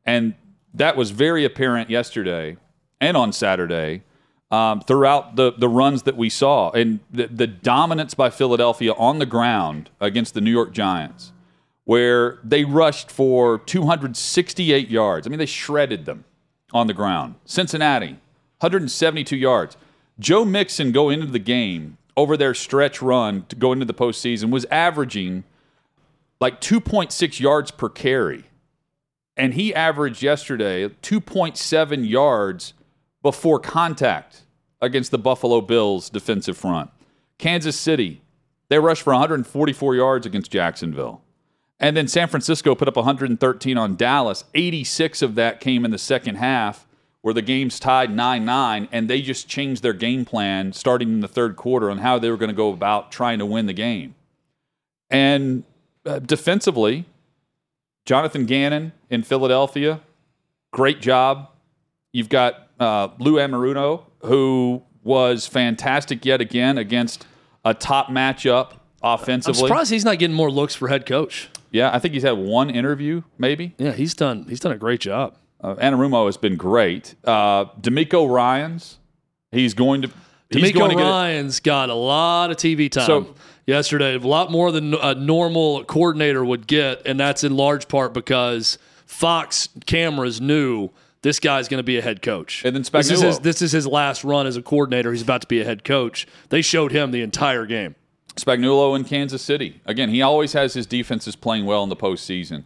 [0.04, 0.34] and
[0.74, 2.56] that was very apparent yesterday
[3.00, 4.02] and on Saturday
[4.50, 9.18] um, throughout the the runs that we saw, and the, the dominance by Philadelphia on
[9.18, 11.32] the ground against the New York Giants,
[11.84, 15.26] where they rushed for 268 yards.
[15.26, 16.24] I mean, they shredded them
[16.72, 17.34] on the ground.
[17.44, 18.18] Cincinnati,
[18.60, 19.76] 172 yards.
[20.18, 24.50] Joe Mixon go into the game over their stretch run to go into the postseason
[24.50, 25.44] was averaging
[26.40, 28.44] like 2.6 yards per carry.
[29.36, 32.72] And he averaged yesterday 2.7 yards
[33.22, 34.42] before contact
[34.80, 36.90] against the Buffalo Bills defensive front.
[37.38, 38.22] Kansas City,
[38.68, 41.22] They rushed for 144 yards against Jacksonville.
[41.78, 44.44] And then San Francisco put up 113 on Dallas.
[44.54, 46.85] 86 of that came in the second half,
[47.26, 51.18] where the game's tied 9 9, and they just changed their game plan starting in
[51.18, 53.72] the third quarter on how they were going to go about trying to win the
[53.72, 54.14] game.
[55.10, 55.64] And
[56.04, 57.04] uh, defensively,
[58.04, 60.02] Jonathan Gannon in Philadelphia,
[60.72, 61.48] great job.
[62.12, 67.26] You've got uh, Lou Anarumo, who was fantastic yet again against
[67.64, 69.62] a top matchup offensively.
[69.62, 71.48] I'm surprised he's not getting more looks for head coach.
[71.72, 73.74] Yeah, I think he's had one interview, maybe.
[73.78, 74.46] Yeah, he's done.
[74.48, 75.34] He's done a great job.
[75.66, 77.16] Uh, Anarumo has been great.
[77.24, 78.98] Uh, DeMeco Ryans,
[79.50, 80.10] he's going to.
[80.48, 83.34] he's DeMeco going to Ryan's got a lot of TV time So-
[83.66, 88.14] yesterday, a lot more than a normal coordinator would get, and that's in large part
[88.14, 90.90] because Fox cameras knew
[91.22, 92.64] this guy's going to be a head coach.
[92.64, 93.42] And then this is, his, Spagnuolo.
[93.42, 95.10] this is his last run as a coordinator.
[95.10, 96.28] He's about to be a head coach.
[96.50, 97.96] They showed him the entire game.
[98.36, 99.80] Spagnuolo in Kansas City.
[99.84, 102.62] Again, he always has his defenses playing well in the postseason.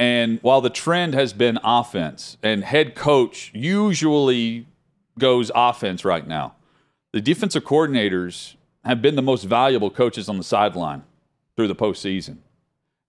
[0.00, 4.66] And while the trend has been offense, and head coach usually
[5.18, 6.54] goes offense right now,
[7.12, 11.02] the defensive coordinators have been the most valuable coaches on the sideline
[11.54, 12.38] through the postseason.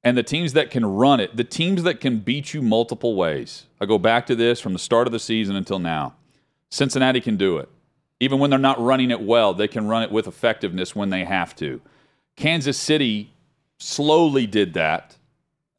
[0.03, 3.67] And the teams that can run it, the teams that can beat you multiple ways.
[3.79, 6.15] I go back to this from the start of the season until now.
[6.69, 7.69] Cincinnati can do it.
[8.19, 11.23] Even when they're not running it well, they can run it with effectiveness when they
[11.23, 11.79] have to.
[12.35, 13.31] Kansas City
[13.77, 15.15] slowly did that,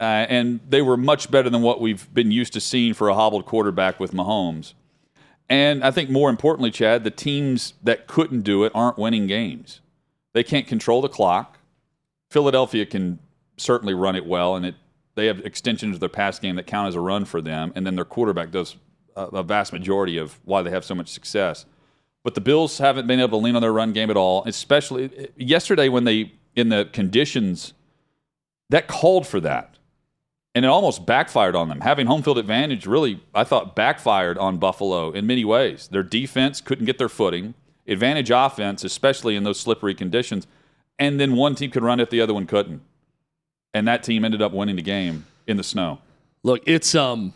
[0.03, 3.15] uh, and they were much better than what we've been used to seeing for a
[3.15, 4.75] hobbled quarterback with Mahomes.
[5.49, 9.81] And I think more importantly, Chad, the teams that couldn't do it aren't winning games.
[10.33, 11.59] They can't control the clock.
[12.31, 13.21] Philadelphia can
[13.57, 14.75] certainly run it well, and it
[15.15, 17.87] they have extensions of their pass game that count as a run for them, and
[17.87, 18.77] then their quarterback does
[19.15, 21.65] a, a vast majority of why they have so much success.
[22.25, 25.31] But the Bills haven't been able to lean on their run game at all, especially
[25.37, 27.75] yesterday when they in the conditions
[28.71, 29.72] that called for that.
[30.55, 31.81] And it almost backfired on them.
[31.81, 35.89] Having home field advantage really, I thought, backfired on Buffalo in many ways.
[35.89, 37.55] Their defense couldn't get their footing,
[37.87, 40.47] advantage offense, especially in those slippery conditions.
[40.99, 42.83] And then one team could run it, the other one couldn't.
[43.73, 46.01] And that team ended up winning the game in the snow.
[46.43, 47.33] Look, it's um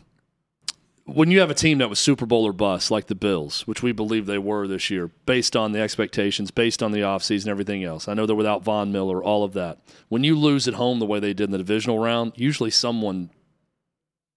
[1.07, 3.83] when you have a team that was Super Bowl or bust like the Bills, which
[3.83, 7.85] we believe they were this year, based on the expectations, based on the offseason, everything
[7.85, 8.09] else.
[8.09, 9.79] I know they're without Von Miller, all of that.
[10.09, 13.31] When you lose at home the way they did in the divisional round, usually someone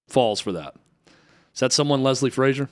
[0.08, 0.76] falls for that.
[1.54, 2.70] Is that someone Leslie Frazier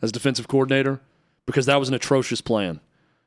[0.00, 1.00] as defensive coordinator?
[1.46, 2.80] Because that was an atrocious plan.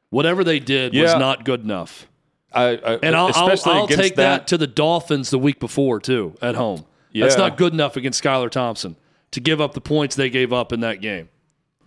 [0.10, 2.08] Whatever they did was not good enough.
[2.54, 4.48] I, I, And I'll, I'll, I'll take that.
[4.48, 6.86] to the Dolphins the week before, too, at home.
[7.14, 7.42] That's Yeah.
[7.42, 8.96] not good enough against Skylar Thompson
[9.38, 11.30] to give up the points they gave up in that game.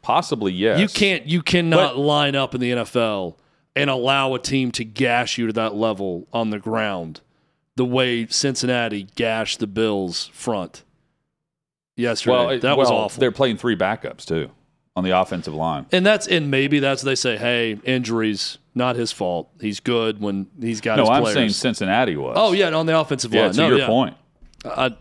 [0.02, 0.78] possibly yes.
[0.78, 3.36] You can't, you cannot But- line up in the NFL
[3.74, 7.20] and allow a team to gash you to that level on the ground
[7.74, 10.84] the way Cincinnati gashed the Bills front
[11.96, 12.32] yesterday.
[12.32, 13.20] Well, that was well, awful.
[13.20, 14.50] They're playing three backups too
[14.96, 15.86] on the offensive line.
[15.90, 19.50] And that's and maybe that's they say, hey, injuries not his fault.
[19.60, 21.34] He's good when he's got No, his I'm players.
[21.34, 22.36] saying Cincinnati was.
[22.38, 23.42] oh yeah, on the offensive yeah.
[23.42, 23.52] line.
[23.52, 23.86] To no, your yeah.
[23.86, 24.16] point.
[24.64, 24.96] I,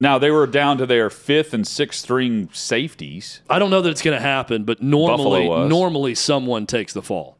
[0.00, 3.40] Now they were down to their fifth and sixth string safeties.
[3.48, 7.38] I don't know that it's going to happen, but normally, normally someone takes the fall.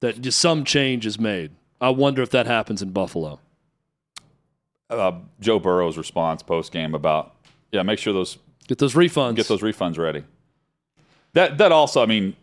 [0.00, 1.52] That just some change is made.
[1.80, 3.40] I wonder if that happens in Buffalo.
[4.90, 7.34] Uh, Joe Burrow's response post game about
[7.72, 9.36] yeah, make sure those Get those refunds.
[9.36, 10.24] get those refunds ready.
[11.32, 12.36] That that also, I mean,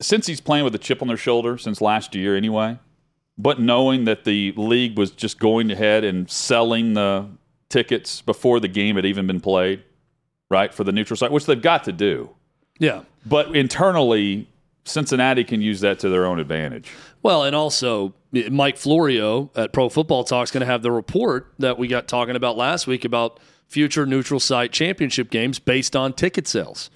[0.00, 2.78] since he's playing with a chip on their shoulder since last year anyway,
[3.38, 7.26] but knowing that the league was just going ahead and selling the
[7.68, 9.82] tickets before the game had even been played,
[10.50, 12.30] right, for the neutral site, which they've got to do.
[12.78, 13.02] Yeah.
[13.24, 14.48] But internally,
[14.84, 16.90] Cincinnati can use that to their own advantage.
[17.22, 21.52] Well, and also Mike Florio at Pro Football Talk is going to have the report
[21.58, 26.12] that we got talking about last week about future neutral site championship games based on
[26.12, 26.88] ticket sales,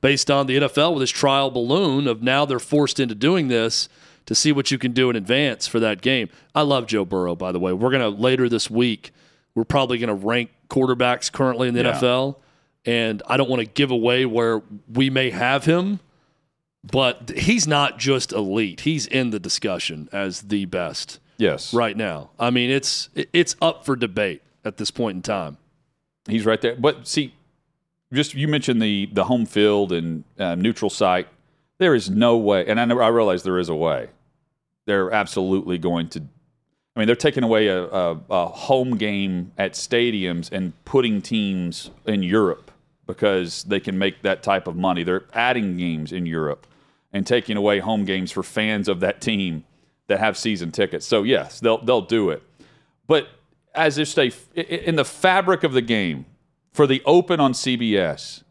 [0.00, 3.88] based on the NFL with this trial balloon of now they're forced into doing this
[4.26, 6.28] to see what you can do in advance for that game.
[6.52, 7.72] I love Joe Burrow, by the way.
[7.72, 9.12] We're going to later this week,
[9.56, 11.94] we're probably going to rank quarterbacks currently in the Yeah.
[11.98, 12.36] NFL.
[12.84, 15.98] And I don't want to give away where we may have him,
[16.84, 18.80] but he's not just elite.
[18.82, 22.30] He's in the discussion as the best Yes, right now.
[22.38, 25.58] I mean, it's it's up for debate at this point in time.
[26.28, 26.76] He's right there.
[26.76, 27.34] But see,
[28.12, 31.26] just you mentioned the the home field and uh, neutral site.
[31.78, 34.08] There is no way, and I know I realize there is a way.
[34.86, 36.22] They're absolutely going to.
[36.96, 41.90] I mean, they're taking away a, a, a home game at stadiums and putting teams
[42.06, 42.70] in Europe
[43.06, 45.04] because they can make that type of money.
[45.04, 46.66] They're adding games in Europe
[47.12, 49.64] and taking away home games for fans of that team
[50.06, 51.06] that have season tickets.
[51.06, 52.42] So yes, they'll they'll do it.
[53.06, 53.28] But
[53.74, 56.24] as if stay in the fabric of the game
[56.72, 58.42] for the Open on CBS,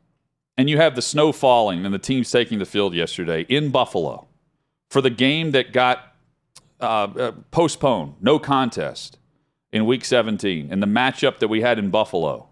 [0.58, 4.27] and you have the snow falling and the teams taking the field yesterday in Buffalo
[4.89, 6.14] for the game that got
[6.86, 9.17] uh, uh, postponed, no contest
[9.71, 12.48] in Week 17, and the matchup that we had in Buffalo.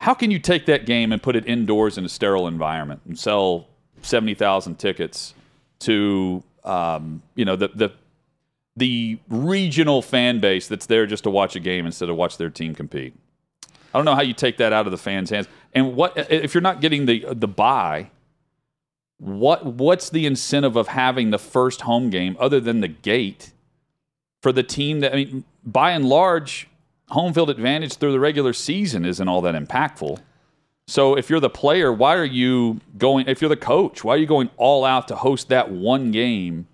[0.00, 3.16] How can you take that game and put it indoors in a sterile environment and
[3.16, 3.68] sell
[4.02, 5.34] 70,000 tickets
[5.80, 7.92] to um, you know the, the
[8.76, 12.50] the regional fan base that's there just to watch a game instead of watch their
[12.50, 13.14] team compete?
[13.94, 15.46] I don't know how you take that out of the fans' hands.
[15.74, 18.10] And what if you're not getting the the buy?
[19.22, 23.52] What what's the incentive of having the first home game other than the gate
[24.40, 26.68] for the team that I mean, by and large,
[27.10, 30.18] home field advantage through the regular season isn't all that impactful.
[30.88, 33.28] So if you're the player, why are you going?
[33.28, 36.66] If you're the coach, why are you going all out to host that one game?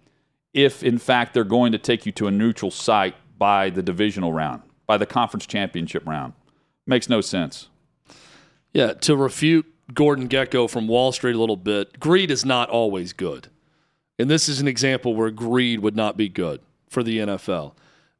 [0.54, 4.32] If in fact they're going to take you to a neutral site by the divisional
[4.32, 6.32] round, by the conference championship round,
[6.86, 7.68] makes no sense.
[8.72, 13.12] Yeah, to refute Gordon Gekko from Wall Street a little bit, greed is not always
[13.12, 13.48] good.
[14.18, 17.72] And this is an example where greed would not be good for the NFL.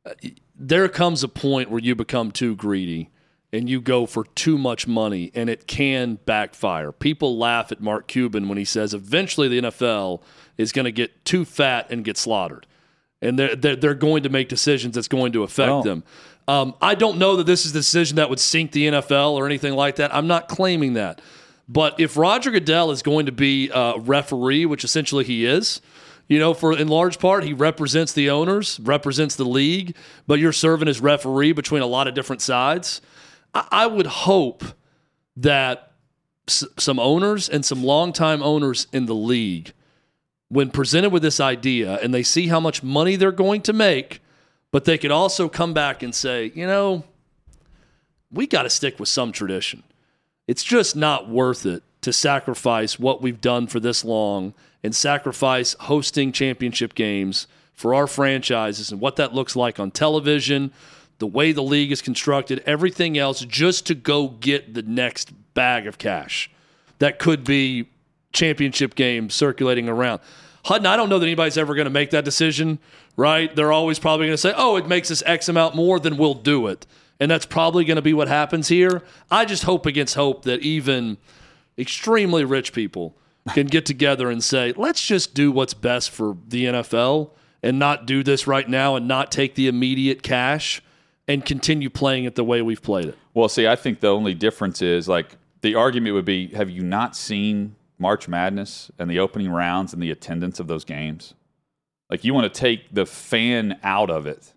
[0.06, 0.12] Uh,
[0.56, 3.10] there comes a point where you become too greedy
[3.52, 6.92] and you go for too much money and it can backfire.
[6.92, 10.22] People laugh at Mark Cuban when he says eventually the NFL
[10.56, 12.66] is going to get too fat and get slaughtered.
[13.20, 16.04] And they're, they're, they're going to make decisions that's going to affect Well- them.
[16.46, 19.44] Um, I don't know that this is the decision that would sink the NFL or
[19.44, 20.14] anything like that.
[20.14, 21.20] I'm not claiming that.
[21.68, 25.80] But if Roger Goodell is going to be a referee, which essentially he is,
[26.26, 29.94] you know, for in large part, he represents the owners, represents the league,
[30.26, 33.00] but you're serving as referee between a lot of different sides.
[33.54, 34.64] I, I would hope
[35.36, 35.92] that
[36.46, 39.72] s- some owners and some longtime owners in the league,
[40.48, 44.20] when presented with this idea and they see how much money they're going to make,
[44.70, 47.04] but they could also come back and say, you know,
[48.30, 49.82] we got to stick with some tradition.
[50.48, 55.76] It's just not worth it to sacrifice what we've done for this long and sacrifice
[55.80, 60.72] hosting championship games for our franchises and what that looks like on television,
[61.18, 65.86] the way the league is constructed, everything else, just to go get the next bag
[65.86, 66.50] of cash
[66.98, 67.88] that could be
[68.32, 70.20] championship games circulating around.
[70.64, 72.78] Hutton, I don't know that anybody's ever going to make that decision,
[73.16, 73.54] right?
[73.54, 76.34] They're always probably going to say, oh, it makes us X amount more, then we'll
[76.34, 76.86] do it.
[77.20, 79.02] And that's probably going to be what happens here.
[79.30, 81.18] I just hope against hope that even
[81.76, 83.16] extremely rich people
[83.54, 87.30] can get together and say, let's just do what's best for the NFL
[87.62, 90.82] and not do this right now and not take the immediate cash
[91.26, 93.18] and continue playing it the way we've played it.
[93.34, 96.82] Well, see, I think the only difference is like the argument would be have you
[96.82, 101.34] not seen March Madness and the opening rounds and the attendance of those games?
[102.10, 104.54] Like, you want to take the fan out of it,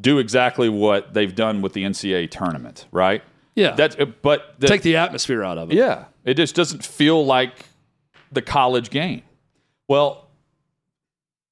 [0.00, 3.22] do exactly what they've done with the NCAA tournament, right?
[3.54, 3.72] Yeah.
[3.72, 5.76] That's, uh, but the, take the atmosphere out of it.
[5.76, 7.52] yeah, it just doesn't feel like
[8.32, 9.22] the college game.
[9.88, 10.28] Well,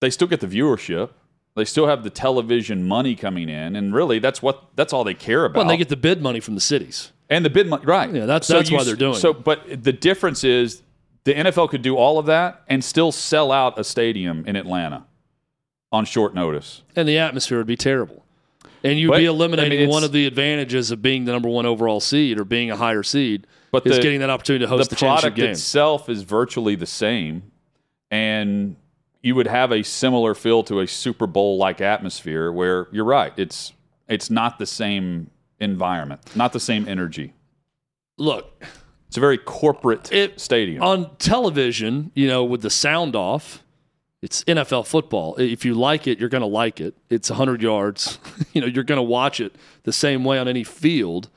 [0.00, 1.10] they still get the viewership.
[1.56, 5.14] They still have the television money coming in, and really, that's what that's all they
[5.14, 5.54] care about.
[5.54, 7.12] Well, and they get the bid money from the cities.
[7.30, 8.12] and the bid money, right?
[8.12, 9.44] Yeah, that's- that's you why they're doing So, it.
[9.44, 10.82] but the difference is
[11.22, 15.04] the NFL could do all of that and still sell out a stadium in Atlanta
[15.94, 16.82] on short notice.
[16.96, 18.22] and the atmosphere would be terrible.
[18.82, 21.48] And you'd But, be I eliminating mean, one of the advantages of being the number
[21.48, 23.46] one overall seed or being a higher seed.
[23.72, 25.50] But is the- getting that opportunity to host the the, product game.
[25.50, 27.44] itself is virtually the same,
[28.10, 28.76] and
[29.22, 32.52] you would have a similar feel to a Super Bowl like atmosphere.
[32.52, 33.72] Where you're right, it's
[34.08, 35.30] it's not the same
[35.60, 37.32] environment, not the same energy.
[38.18, 38.62] Look,
[39.08, 40.82] It's a very corporate It- stadium.
[40.82, 43.63] on television, you know, with the sound off,
[44.24, 45.36] it's NFL football.
[45.36, 46.94] If you like it, you're going to like it.
[47.10, 48.18] It's 100 yards.
[48.54, 51.28] you know, you're going to watch it the same way on any field.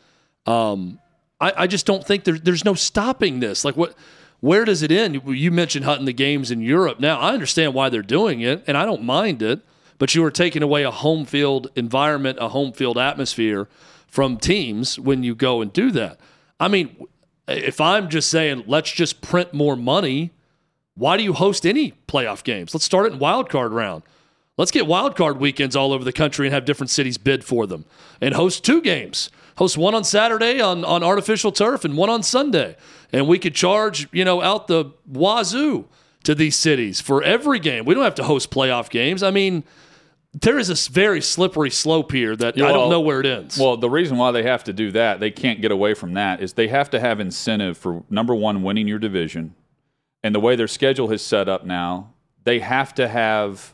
[0.46, 0.98] Um,
[1.42, 3.66] I, I just don't think there, there's no stopping this.
[3.66, 3.94] Like, what?
[4.40, 5.22] Where does it end?
[5.26, 7.02] You- mentioned hunting the games in Europe.
[7.02, 9.60] Now, I understand why they're doing it, and I don't mind it.
[9.98, 13.68] But you are taking away a home field environment, a home field atmosphere
[14.08, 16.20] from teams when you go and do that.
[16.58, 17.06] I mean,
[17.50, 20.32] if I'm just saying, let's just print more money,
[20.98, 22.74] why do you host any playoff games?
[22.74, 24.04] Let's start it in wild card round.
[24.58, 27.68] Let's get wild card weekends all over the country and have different cities bid for
[27.68, 27.86] them
[28.20, 29.30] and host two games.
[29.58, 32.76] Host one on Saturday on, on artificial turf and one on Sunday.
[33.14, 35.88] And we could charge, you know, out the wazoo
[36.24, 37.86] to these cities for every game.
[37.86, 39.22] We don't have to host playoff games.
[39.22, 39.64] I mean,
[40.34, 43.58] there is a very slippery slope here that I don't know where it ends.
[43.58, 46.42] Well, the reason why they have to do that, they can't get away from that,
[46.42, 49.56] is they have to have incentive for number one, winning your division.
[50.28, 52.12] And the way their schedule is set up now,
[52.44, 53.74] they have to have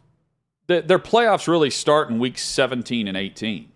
[0.68, 3.72] th- their playoffs really start in weeks 17 and 18.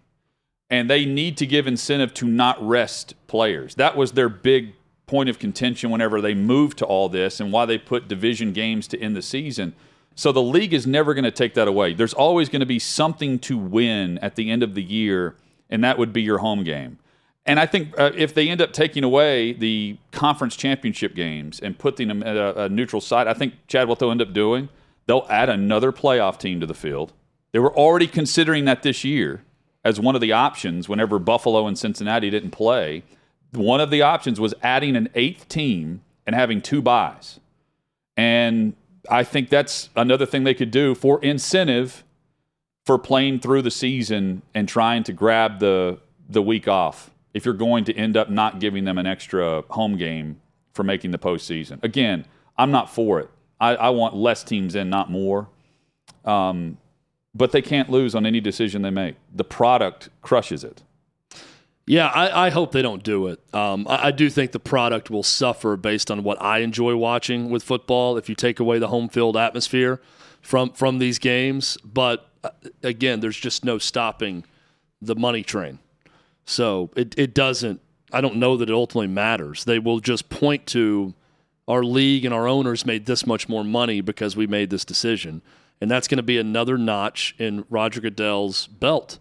[0.69, 3.73] And they need to give incentive to not rest players.
[3.73, 4.75] That was their big
[5.07, 8.87] point of contention whenever they moved to all this and why they put division games
[8.89, 9.73] to end the season.
[10.13, 11.95] So the league is never going to take that away.
[11.95, 15.35] There's always going to be something to win at the end of the year,
[15.67, 16.99] and that would be your home game.
[17.47, 21.79] And I think uh, if they end up taking away the conference championship games and
[21.79, 24.67] putting them at a, a neutral site, I think Chad what they'll end up doing,
[25.05, 27.13] they'll add another playoff team to the field.
[27.53, 29.43] They were already considering that this year
[29.85, 33.03] as one of the options whenever Buffalo and Cincinnati didn't play.
[33.53, 37.39] One of the options was adding an eighth team and having two buys.
[38.17, 38.75] And
[39.09, 42.03] I think that's another thing they could do for incentive
[42.85, 47.53] for playing through the season and trying to grab the the week off if you're
[47.53, 50.41] going to end up not giving them an extra home game
[50.73, 51.81] for making the postseason.
[51.83, 52.25] Again,
[52.57, 53.29] I'm not for it.
[53.59, 55.47] I, I want less teams in, not more.
[56.25, 56.79] Um,
[57.35, 59.15] but they can't lose on any decision they make.
[59.31, 60.81] The product crushes it.
[61.85, 63.39] Yeah, I, I hope they don't do it.
[63.53, 67.51] Um, I, I do think the product will suffer based on what I enjoy watching
[67.51, 68.17] with football.
[68.17, 70.01] If you take away the home field atmosphere
[70.41, 72.49] from from these games, but uh,
[72.81, 74.43] again, there's just no stopping
[75.01, 75.77] the money train.
[76.47, 77.81] So it it doesn't.
[78.11, 79.65] I don't know that it ultimately matters.
[79.65, 81.13] They will just point to
[81.67, 85.41] our league and our owners made this much more money because we made this decision,
[85.81, 89.19] and that's going to be another notch in Roger Goodell's belt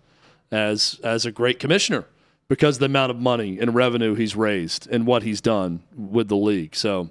[0.52, 2.06] as as a great commissioner
[2.48, 6.28] because of the amount of money and revenue he's raised and what he's done with
[6.28, 6.76] the league.
[6.76, 7.10] So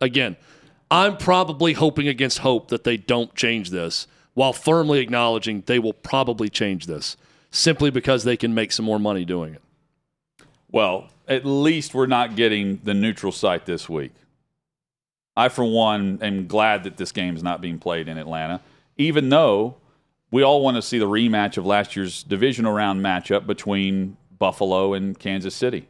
[0.00, 0.38] again,
[0.90, 5.92] I'm probably hoping against hope that they don't change this while firmly acknowledging they will
[5.92, 7.18] probably change this
[7.50, 9.62] simply because they can make some more money doing it.
[10.70, 14.12] Well, at least we're not getting the neutral site this week.
[15.36, 18.60] I, for one, am glad that this game is not being played in Atlanta,
[18.96, 19.76] even though
[20.30, 24.92] we all want to see the rematch of last year's divisional round matchup between Buffalo
[24.92, 25.88] and Kansas City.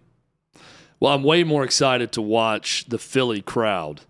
[0.98, 4.02] Well, I'm way more excited to watch the Philly crowd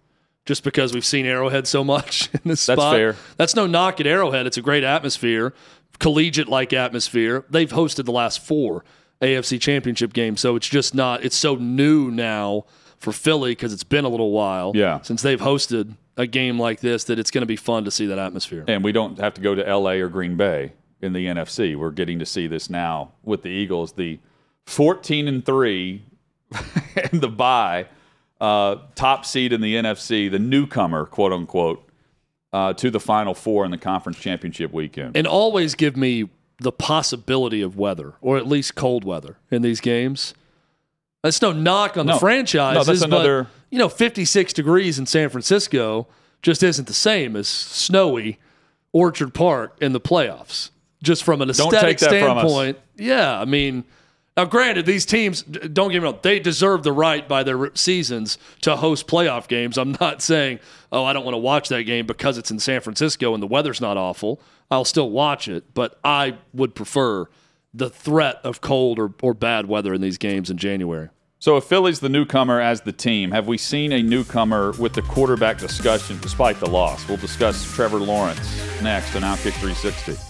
[0.45, 2.95] just because we've seen Arrowhead so much in this That's spot.
[2.95, 3.17] fair.
[3.37, 4.47] That's no knock at Arrowhead.
[4.47, 5.55] It's a great atmosphere,
[6.01, 7.45] collegiate like atmosphere.
[7.49, 8.85] They've hosted the last four
[9.23, 12.65] AFC championship games, so it's just not, it's so new now
[12.99, 15.01] for Philly because it's been a little while Yeah.
[15.03, 18.07] since they've hosted a game like this that it's going to be fun to see
[18.07, 18.65] that atmosphere.
[18.67, 21.77] And we don't have to go to LA or Green Bay in the NFC.
[21.77, 24.19] We're getting to see this now with the Eagles, the
[24.67, 26.03] 14 and 3
[27.13, 27.87] and the bye,
[28.41, 31.87] uh, top seed in the NFC, the newcomer, quote unquote,
[32.53, 35.17] uh, to the Final Four in the conference championship weekend.
[35.17, 36.29] and always give me
[36.59, 40.35] the possibility of weather, or at least cold weather in these games.
[41.23, 42.15] That's no knock on No.
[42.15, 46.07] the franchises, No, that's another- but you know, 56 degrees in San Francisco
[46.43, 48.39] just isn't the same as snowy
[48.93, 50.71] Orchard Park in the playoffs.
[51.03, 52.43] Just from an aesthetic take that from us.
[52.43, 53.41] standpoint, yeah.
[53.41, 53.85] I mean,
[54.37, 58.39] now granted, these teams don't get me wrong; they deserve the right by their seasons
[58.63, 59.77] to host playoff games.
[59.77, 60.61] I'm not saying,
[60.93, 63.47] oh, I don't want to watch that game because it's in San Francisco and the
[63.47, 64.41] weather's not awful.
[64.71, 67.27] I'll still watch it, but I would prefer
[67.75, 71.09] the threat of cold or, or bad weather in these games in January.
[71.39, 75.03] So, if Philly's the newcomer as the team, have we seen a newcomer with the
[75.03, 77.09] quarterback discussion despite the loss?
[77.09, 80.30] We'll discuss Trevor Lawrence next on Outkick 360.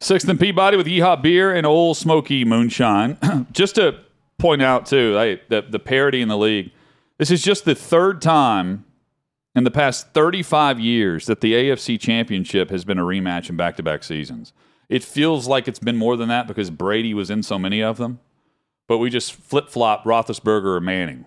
[0.00, 3.16] Sixth and Peabody with Yeehaw Beer and Ole Smoky Moonshine.
[3.52, 3.98] just to
[4.38, 6.70] point out, too, hey, the, the parity in the league.
[7.18, 8.84] This is just the third time
[9.54, 13.76] in the past 35 years that the AFC Championship has been a rematch in back
[13.76, 14.52] to back seasons.
[14.90, 17.96] It feels like it's been more than that because Brady was in so many of
[17.96, 18.20] them,
[18.86, 21.24] but we just flip flop Roethlisberger or Manning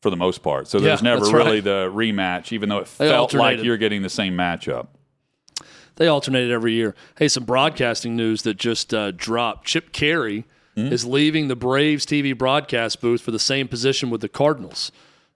[0.00, 0.68] for the most part.
[0.68, 1.64] So there's Yeah, never really right.
[1.64, 4.86] the rematch, even though it They felt like you're getting the same matchup.
[6.02, 6.96] They alternated every year.
[7.16, 9.68] Hey, some broadcasting news that just uh, dropped.
[9.68, 10.42] Chip Caray
[10.74, 14.90] is leaving the Braves TV broadcast booth for the same position with the Cardinals.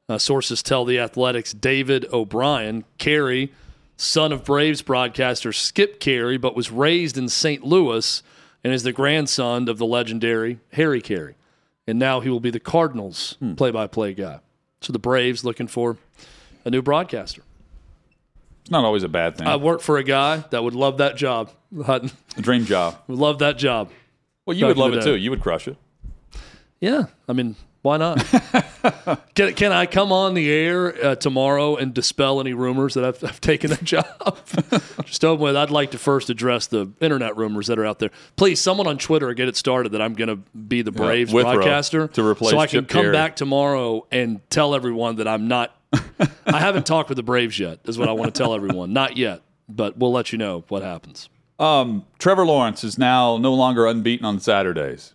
[0.09, 3.53] Uh, sources tell the Athletic's David O'Brien, Caray,
[3.97, 7.63] son of Braves broadcaster Skip Caray, but was raised in St.
[7.63, 8.25] Louis
[8.65, 11.37] and is the grandson of the legendary Harry Caray.
[11.87, 14.41] And now he will be the Cardinals play by play guy.
[14.81, 15.97] So the Braves looking for
[16.65, 17.43] a new broadcaster.
[18.67, 19.47] It's not always a bad thing.
[19.47, 21.53] I work for a guy that would love that job.
[21.85, 22.97] Hutton a dream job.
[23.07, 23.93] would love that job.
[24.45, 25.05] Well, you Back would love it day.
[25.05, 25.15] too.
[25.15, 25.77] You would crush it.
[26.81, 28.27] Yeah, I mean, why not?
[29.37, 33.23] can, can I come on the air uh, tomorrow and dispel any rumors that I've,
[33.23, 34.05] I've taken that job?
[35.05, 38.11] Just open with, I'd like to first address the internet rumors that are out there.
[38.35, 41.55] Please, someone on Twitter get it started that I'm going to be the Braves Withrow
[41.55, 43.13] broadcaster to replace so I can Chip come Caray.
[43.13, 45.73] back tomorrow and tell everyone that I'm not.
[46.47, 47.81] I haven't talked with the Braves yet.
[47.85, 48.93] Is what I want to tell everyone.
[48.93, 51.29] Not yet, but we'll let you know what happens.
[52.19, 55.15] Trevor Lawrence is now no longer unbeaten on Saturdays.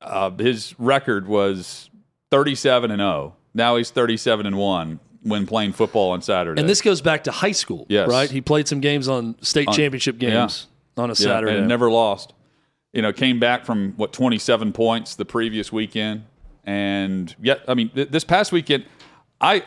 [0.00, 1.88] Uh, his record was
[2.30, 3.34] 37 and 0.
[3.54, 6.60] Now he's 37 and 1 when playing football on Saturday.
[6.60, 8.08] And this goes back to high school, Yes.
[8.08, 8.30] right?
[8.30, 10.66] He played some games on state championship games
[10.98, 11.56] on a Yeah, Saturday.
[11.58, 12.34] and never lost.
[12.92, 16.24] You know, came back from what 27 points the previous weekend,
[16.64, 18.84] and yet, I mean, th- this past weekend,
[19.40, 19.64] I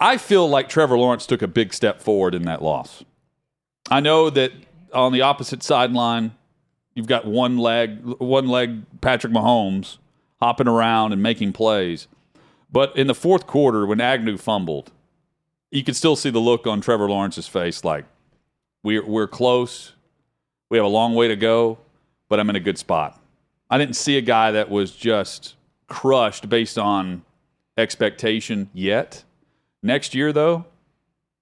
[0.00, 3.04] I feel like Trevor Lawrence took a big step forward in that loss.
[3.90, 4.52] I know that
[4.94, 6.32] on the opposite sideline,
[6.94, 9.98] you've got one leg, one leg Patrick Mahomes
[10.40, 12.08] hopping around and making plays,
[12.72, 14.90] but in the fourth quarter when Agnew fumbled,
[15.70, 18.06] you could still see the look on Trevor Lawrence's face, like
[18.82, 19.92] we're we're close.
[20.70, 21.78] We have a long way to go,
[22.28, 23.20] but I'm in a good spot.
[23.68, 25.56] I didn't see a guy that was just
[25.88, 27.22] crushed based on
[27.76, 29.24] expectation yet.
[29.82, 30.66] Next year, though,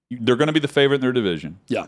[0.09, 1.59] they're going to be the favorite in their division.
[1.67, 1.87] yeah.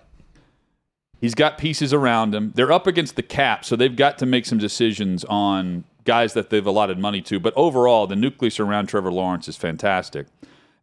[1.19, 2.51] He's got pieces around him.
[2.55, 6.49] They're up against the cap, so they've got to make some decisions on guys that
[6.49, 7.39] they've allotted money to.
[7.39, 10.25] But overall, the nucleus around Trevor Lawrence is fantastic.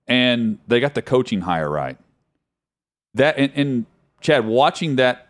[0.07, 1.99] And they got the coaching hire right.
[3.15, 3.87] That and, and
[4.21, 5.29] Chad, watching that,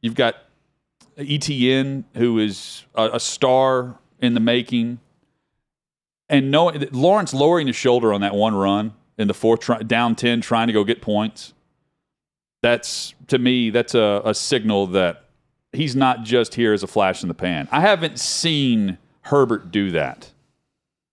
[0.00, 0.34] you've got
[1.16, 4.98] ETN, who is a, a star in the making,
[6.28, 10.14] and knowing Lawrence lowering his shoulder on that one run in the fourth, try, down
[10.14, 11.52] ten, trying to go get points
[12.62, 15.24] that's to me that's a, a signal that
[15.72, 19.90] he's not just here as a flash in the pan i haven't seen herbert do
[19.92, 20.32] that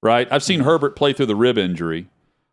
[0.01, 2.07] right i've seen herbert play through the rib injury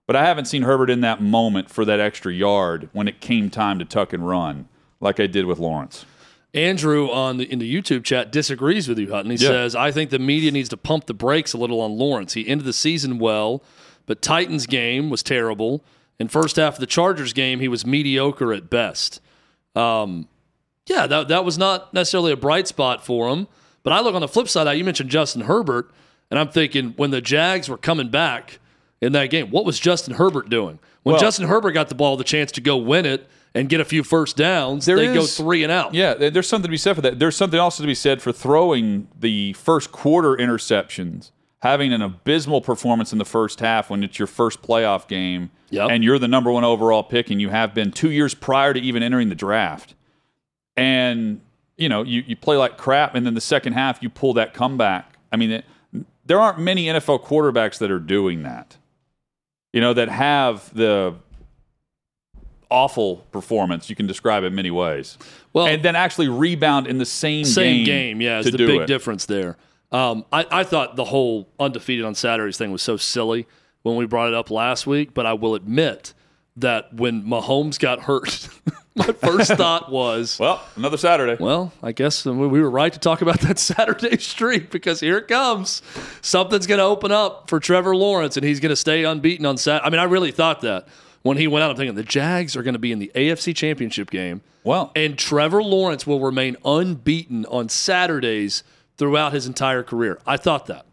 [0.06, 3.48] but i haven't seen herbert in that moment for that extra yard when it came
[3.48, 4.68] time to tuck and run
[5.00, 6.04] like i did with lawrence
[6.54, 9.30] Andrew on the in the YouTube chat disagrees with you, Hutton.
[9.30, 9.48] He Yeah.
[9.48, 12.34] says, I think the media needs to pump the brakes a little on Lawrence.
[12.34, 13.62] He ended the season well,
[14.06, 15.84] but Titans game was terrible.
[16.18, 19.20] In first half of the Chargers game, he was mediocre at best.
[19.74, 20.28] Um,
[20.86, 23.48] yeah, that that was not necessarily a bright spot for him.
[23.82, 25.90] But I look on the flip side you mentioned Justin Herbert,
[26.30, 28.58] and I'm thinking when the Jags were coming back
[29.00, 30.78] in that game, what was Justin Herbert doing?
[31.02, 33.80] When Well- Justin Herbert got the ball, the chance to go win it and get
[33.80, 35.94] a few first downs, they go three and out.
[35.94, 37.18] Yeah, there's something to be said for that.
[37.18, 41.32] There's something also to be said for throwing the first quarter interceptions,
[41.62, 45.90] having an abysmal performance in the first half when it's your first playoff game, Yep.
[45.90, 48.80] and you're the number one overall pick, and you have been two years prior to
[48.80, 49.94] even entering the draft.
[50.76, 51.40] And
[51.76, 54.54] you know you, you play like crap, and then the second half you pull that
[54.54, 55.14] comeback.
[55.32, 55.64] I mean, it,
[56.26, 58.76] there aren't many NFL quarterbacks that are doing that.
[59.72, 61.14] You know that have the
[62.70, 63.90] awful performance.
[63.90, 65.18] You can describe it many ways.
[65.52, 68.18] Well- and then actually rebound in the same Same game.
[68.18, 68.86] game, yeah, is the big it.
[68.86, 69.56] difference there.
[69.92, 73.46] Um, I, I thought the whole undefeated on Saturdays thing was so silly
[73.82, 76.14] when we brought it up last week, but I will admit
[76.56, 78.48] that when Mahomes got hurt,
[78.94, 81.42] my first thought was, Well, another Saturday.
[81.42, 85.18] well, I guess we we were right to talk about that Saturday streak because here
[85.18, 85.82] it comes.
[86.20, 89.56] Something's going to open up for Trevor Lawrence, and he's going to stay unbeaten on
[89.56, 89.86] Saturday.
[89.86, 90.88] I mean, I really thought that
[91.22, 91.70] when he went out.
[91.70, 94.42] I'm thinking the Jags are going to be in the AFC Championship game.
[94.64, 98.62] Well, And Trevor Lawrence will remain unbeaten on Saturdays
[98.96, 100.18] throughout his entire career.
[100.26, 100.86] I thought that.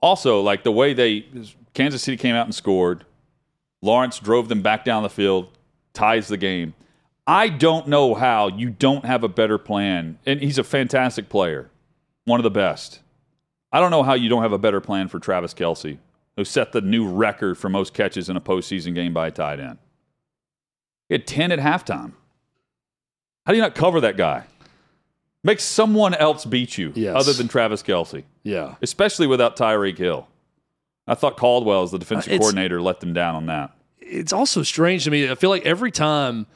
[0.00, 1.26] also like the way they
[1.74, 3.04] Kansas City came out and scored.
[3.82, 5.48] Lawrence drove them back down the field,
[5.92, 6.74] ties the game.
[7.26, 10.18] I don't know how you don't have a better plan.
[10.24, 11.70] And he's a fantastic player,
[12.24, 13.00] one of the best.
[13.72, 15.98] I don't know how you don't have a better plan for Travis Kelce,
[16.36, 19.60] who set the new record for most catches in a postseason game by a tight
[19.60, 19.78] end.
[21.08, 22.12] He had 10 at halftime.
[23.44, 24.44] How do you not cover that guy?
[25.46, 27.14] Make someone else beat you Yes.
[27.16, 28.74] other than Travis Kelce Yeah.
[28.82, 30.26] especially without Tyreek Hill.
[31.06, 33.70] I thought Caldwell, as the defensive Uh, coordinator, let them down on that.
[34.00, 35.30] It's also strange to me.
[35.30, 36.46] I feel like every time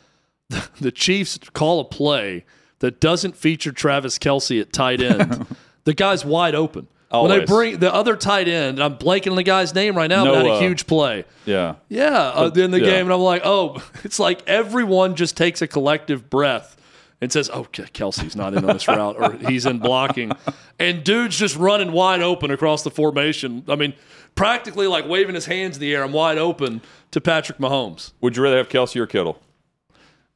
[0.80, 2.44] the Chiefs call a play
[2.80, 5.46] that doesn't feature Travis Kelce at tight end,
[5.84, 6.88] the guy's wide open.
[7.12, 10.08] When they bring the other tight end, and I'm blanking on the guy's name right
[10.08, 11.24] now, but had a huge play.
[11.44, 11.74] Yeah.
[11.88, 12.86] Yeah, uh, in the yeah.
[12.86, 16.76] game, and I'm like, oh, it's like everyone just takes a collective breath
[17.20, 20.32] and says, "Oh, Kelce's not in on this route, or he's in blocking,"
[20.78, 23.64] and dude's just running wide open across the formation.
[23.68, 23.94] I mean,
[24.34, 26.02] practically like waving his hands in the air.
[26.02, 28.12] I'm wide open to Patrick Mahomes.
[28.20, 29.40] Would you rather have Kelce or Kittle?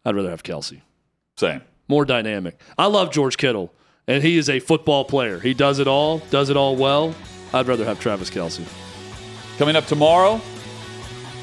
[0.05, 0.83] I'd rather have Kelce.
[1.37, 1.63] Same.
[1.89, 2.61] More dynamic.
[2.79, 3.73] I love George Kittle,
[4.07, 5.41] and he is a football player.
[5.41, 7.15] He does it all, does it all well.
[7.53, 8.67] I'd rather have Travis Kelce.
[9.59, 10.41] Coming up tomorrow,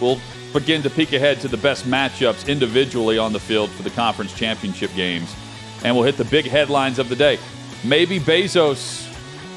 [0.02, 0.20] we'll
[0.54, 4.34] begin to peek ahead to the best matchups individually on the field for the conference
[4.34, 5.34] championship games.
[5.84, 7.40] And we'll hit the big headlines of the day.
[7.84, 9.08] Maybe Bezos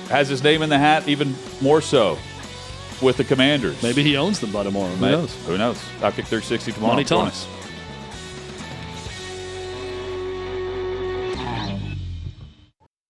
[0.09, 2.19] has his name in the hat even more so
[3.03, 3.83] with the commanders.
[3.83, 4.89] Maybe he owns them by tomorrow.
[4.95, 5.47] Who knows?
[5.47, 5.77] Who knows?
[6.01, 7.03] Outkick 360 tomorrow.
[7.03, 7.47] Talks.
[7.47, 7.54] us.